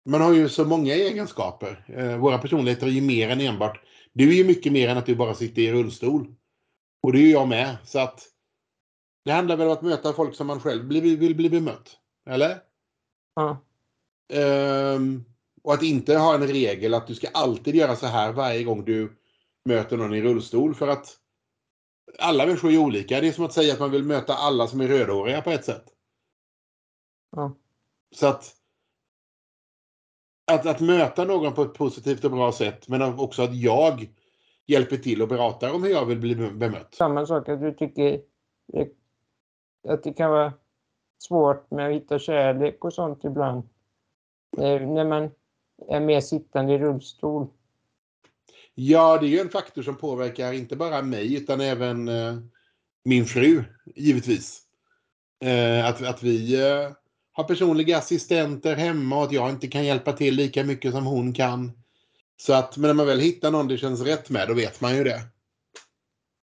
man 0.05 0.21
har 0.21 0.35
ju 0.35 0.49
så 0.49 0.65
många 0.65 0.95
egenskaper. 0.95 1.85
Eh, 1.89 2.17
våra 2.17 2.39
personligheter 2.39 2.87
är 2.87 2.91
ju 2.91 3.03
mer 3.03 3.29
än 3.29 3.41
enbart... 3.41 3.81
Du 4.13 4.29
är 4.29 4.35
ju 4.35 4.45
mycket 4.45 4.73
mer 4.73 4.89
än 4.89 4.99
att 4.99 5.07
du 5.07 5.17
bara 5.17 5.35
sitter 5.35 5.63
i 5.63 5.73
rullstol. 5.73 6.35
Och 7.03 7.13
det 7.13 7.19
är 7.19 7.23
ju 7.23 7.31
jag 7.31 7.49
med. 7.49 7.77
Så 7.85 7.99
att 7.99 8.29
det 9.25 9.33
handlar 9.33 9.57
väl 9.57 9.67
om 9.67 9.73
att 9.73 9.83
möta 9.83 10.13
folk 10.13 10.35
som 10.35 10.47
man 10.47 10.61
själv 10.61 10.89
vill, 10.93 11.37
bli 11.37 11.51
bemött. 11.51 11.99
Eller? 12.31 12.59
Ja. 13.35 13.59
Ehm, 14.33 15.25
och 15.62 15.75
att 15.75 15.83
inte 15.83 16.17
ha 16.17 16.35
en 16.35 16.47
regel 16.47 16.95
att 16.95 17.07
du 17.07 17.15
ska 17.15 17.29
alltid 17.29 17.75
göra 17.75 17.97
så 17.97 18.06
här 18.06 18.32
varje 18.32 18.65
gång 18.65 18.85
du 18.85 19.17
möter 19.65 19.97
någon 19.97 20.15
i 20.15 20.23
rullstol. 20.23 20.75
För 20.75 20.89
att 20.89 21.17
alla 22.19 22.47
människor 22.47 22.73
är 22.73 22.78
olika. 22.78 23.21
Det 23.21 23.28
är 23.28 23.32
som 23.32 23.45
att 23.45 23.52
säga 23.52 23.73
att 23.73 23.80
man 23.80 23.91
vill 23.91 24.04
möta 24.04 24.35
alla 24.35 24.67
som 24.67 24.80
är 24.80 24.89
rödhåriga 24.89 25.43
på 25.43 25.50
ett 25.50 25.65
sätt. 25.65 25.85
Ja. 27.37 27.56
Så 28.15 28.26
att, 28.26 28.54
att, 30.52 30.67
att 30.67 30.80
möta 30.80 31.25
någon 31.25 31.54
på 31.54 31.63
ett 31.63 31.75
positivt 31.75 32.25
och 32.25 32.30
bra 32.30 32.52
sätt, 32.52 32.89
men 32.89 33.02
också 33.02 33.43
att 33.43 33.56
jag 33.56 34.09
hjälper 34.67 34.97
till 34.97 35.23
och 35.23 35.28
pratar 35.28 35.75
om 35.75 35.82
hur 35.82 35.91
jag 35.91 36.06
vill 36.06 36.19
bli 36.19 36.35
bemött. 36.35 36.95
Samma 36.95 37.26
sak 37.26 37.49
att 37.49 37.61
du 37.61 37.75
tycker 37.75 38.23
att 39.89 40.02
det 40.02 40.13
kan 40.13 40.30
vara 40.30 40.52
svårt 41.19 41.71
med 41.71 41.87
att 41.87 41.95
hitta 41.95 42.19
kärlek 42.19 42.85
och 42.85 42.93
sånt 42.93 43.25
ibland. 43.25 43.69
Eh, 44.59 44.80
När 44.89 45.04
man 45.04 45.30
är 45.88 46.00
mer 46.00 46.21
sittande 46.21 46.75
i 46.75 46.78
rullstol. 46.78 47.47
Ja, 48.75 49.19
det 49.19 49.26
är 49.26 49.30
ju 49.30 49.41
en 49.41 49.50
faktor 49.50 49.82
som 49.82 49.97
påverkar 49.97 50.52
inte 50.52 50.76
bara 50.76 51.02
mig 51.02 51.34
utan 51.34 51.60
även 51.60 52.08
eh, 52.08 52.38
min 53.04 53.26
fru, 53.26 53.64
givetvis. 53.95 54.62
Eh, 55.45 55.86
att, 55.86 56.02
att 56.02 56.23
vi 56.23 56.62
eh, 56.62 56.91
har 57.32 57.45
personliga 57.45 57.99
assistenter 57.99 58.76
hemma 58.76 59.17
och 59.17 59.25
att 59.25 59.32
jag 59.32 59.50
inte 59.50 59.69
kan 59.69 59.84
hjälpa 59.84 60.12
till 60.12 60.34
lika 60.34 60.64
mycket 60.64 60.93
som 60.93 61.06
hon 61.06 61.32
kan. 61.32 61.73
Så 62.36 62.52
att, 62.52 62.76
men 62.76 62.88
när 62.88 62.95
man 62.95 63.06
väl 63.06 63.21
hittar 63.21 63.50
någon 63.50 63.69
det 63.69 63.78
känns 63.78 64.00
rätt 64.00 64.30
med, 64.30 64.49
då 64.49 64.54
vet 64.54 64.80
man 64.80 64.97
ju 64.97 65.04
det. 65.04 65.21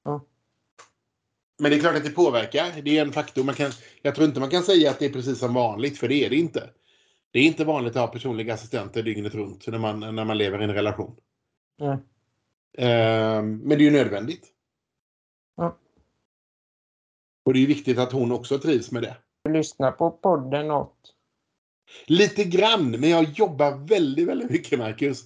Ja. 0.03 0.25
Men 1.59 1.71
det 1.71 1.77
är 1.77 1.79
klart 1.79 1.95
att 1.95 2.03
det 2.03 2.09
påverkar. 2.09 2.81
Det 2.83 2.97
är 2.97 3.01
en 3.01 3.13
faktor. 3.13 3.43
Man 3.43 3.55
kan, 3.55 3.71
jag 4.01 4.15
tror 4.15 4.27
inte 4.27 4.39
man 4.39 4.49
kan 4.49 4.63
säga 4.63 4.91
att 4.91 4.99
det 4.99 5.05
är 5.05 5.13
precis 5.13 5.39
som 5.39 5.53
vanligt, 5.53 5.97
för 5.97 6.07
det 6.07 6.25
är 6.25 6.29
det 6.29 6.35
inte. 6.35 6.69
Det 7.36 7.39
är 7.39 7.45
inte 7.45 7.65
vanligt 7.65 7.95
att 7.95 8.02
ha 8.02 8.08
personliga 8.08 8.54
assistenter 8.54 9.04
dygnet 9.04 9.36
runt 9.36 9.67
när 9.67 9.78
man, 9.78 10.00
när 10.00 10.26
man 10.26 10.38
lever 10.38 10.62
i 10.62 10.63
en 10.63 10.74
relation. 10.74 11.15
Ja. 11.78 12.00
Ehm, 12.78 13.58
men 13.58 13.69
det 13.69 13.76
är 13.76 13.86
ju 13.86 13.91
nödvändigt. 13.91 14.48
Ja. 15.58 15.78
Och 17.45 17.54
det 17.54 17.63
är 17.63 17.67
viktigt 17.67 17.98
att 17.98 18.12
hon 18.12 18.32
också 18.32 18.60
trivs 18.60 18.91
med 18.91 19.04
det. 19.04 19.17
Lyssna 19.50 19.91
på 19.91 20.12
podden 20.12 20.67
något. 20.67 21.13
Lite 22.08 22.43
grann, 22.43 22.91
men 22.91 23.10
jag 23.10 23.24
jobbar 23.24 23.88
väldigt, 23.88 24.28
väldigt 24.28 24.50
mycket, 24.52 24.80
Marcus. 24.80 25.24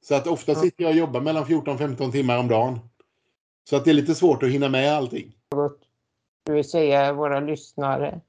Så 0.00 0.14
att 0.14 0.26
ofta 0.26 0.52
Ja. 0.52 0.58
sitter 0.58 0.84
jag 0.84 0.90
och 0.90 0.98
jobbar 0.98 1.20
mellan 1.20 1.44
14-15 1.44 2.12
timmar 2.12 2.38
om 2.38 2.48
dagen. 2.48 2.78
Så 3.70 3.76
att 3.76 3.84
det 3.84 3.90
är 3.90 3.94
lite 3.94 4.14
svårt 4.14 4.42
att 4.42 4.48
hinna 4.50 4.68
med 4.68 4.92
allting. 4.92 5.36
Du 6.44 6.52
vill 6.52 6.70
säga 6.70 7.12
våra 7.12 7.40
lyssnare 7.40 8.20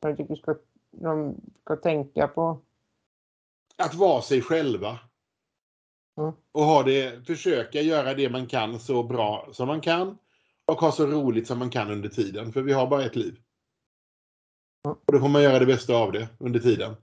som 0.00 0.10
du 0.10 0.16
tycker 0.16 0.34
ska, 0.34 0.56
de 0.90 1.40
ska 1.64 1.76
tänka 1.76 2.28
på. 2.28 2.62
Att 3.82 3.94
vara 3.94 4.22
sig 4.22 4.42
själva. 4.42 4.98
Mm. 6.20 6.32
Och 6.52 6.64
ha 6.64 6.82
det, 6.82 7.26
försöka 7.26 7.80
göra 7.80 8.14
det 8.14 8.28
man 8.28 8.46
kan 8.46 8.80
så 8.80 9.02
bra 9.02 9.48
som 9.52 9.68
man 9.68 9.80
kan. 9.80 10.18
Och 10.66 10.80
ha 10.80 10.92
så 10.92 11.06
roligt 11.06 11.46
som 11.46 11.58
man 11.58 11.70
kan 11.70 11.90
under 11.90 12.08
tiden, 12.08 12.52
för 12.52 12.62
vi 12.62 12.72
har 12.72 12.86
bara 12.86 13.04
ett 13.04 13.16
liv. 13.16 13.38
Mm. 14.86 14.96
Och 15.06 15.12
då 15.12 15.20
får 15.20 15.28
man 15.28 15.42
göra 15.42 15.58
det 15.58 15.66
bästa 15.66 15.96
av 15.96 16.12
det 16.12 16.28
under 16.38 16.60
tiden. 16.60 16.96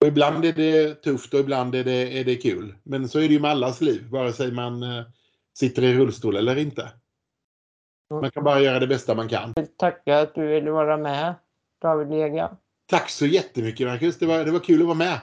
Och 0.00 0.06
ibland 0.06 0.44
är 0.44 0.52
det 0.52 0.94
tufft 0.94 1.34
och 1.34 1.40
ibland 1.40 1.74
är 1.74 1.84
det, 1.84 2.20
är 2.20 2.24
det 2.24 2.36
kul. 2.36 2.74
Men 2.82 3.08
så 3.08 3.18
är 3.18 3.28
det 3.28 3.34
ju 3.34 3.40
med 3.40 3.50
allas 3.50 3.80
liv, 3.80 4.08
vare 4.10 4.32
sig 4.32 4.52
man 4.52 4.82
eh, 4.82 5.04
sitter 5.58 5.82
i 5.82 5.94
rullstol 5.94 6.36
eller 6.36 6.56
inte. 6.56 6.92
Man 8.10 8.30
kan 8.30 8.44
bara 8.44 8.60
göra 8.60 8.78
det 8.78 8.86
bästa 8.86 9.14
man 9.14 9.28
kan. 9.28 9.54
Tacka 9.76 10.20
att 10.20 10.34
du 10.34 10.46
ville 10.46 10.70
vara 10.70 10.96
med, 10.96 11.34
David 11.82 12.10
Lega. 12.10 12.56
Tack 12.86 13.10
så 13.10 13.26
jättemycket 13.26 13.86
Marcus, 13.86 14.18
det 14.18 14.26
var, 14.26 14.44
det 14.44 14.50
var 14.50 14.60
kul 14.60 14.80
att 14.80 14.86
vara 14.86 14.98
med. 14.98 15.20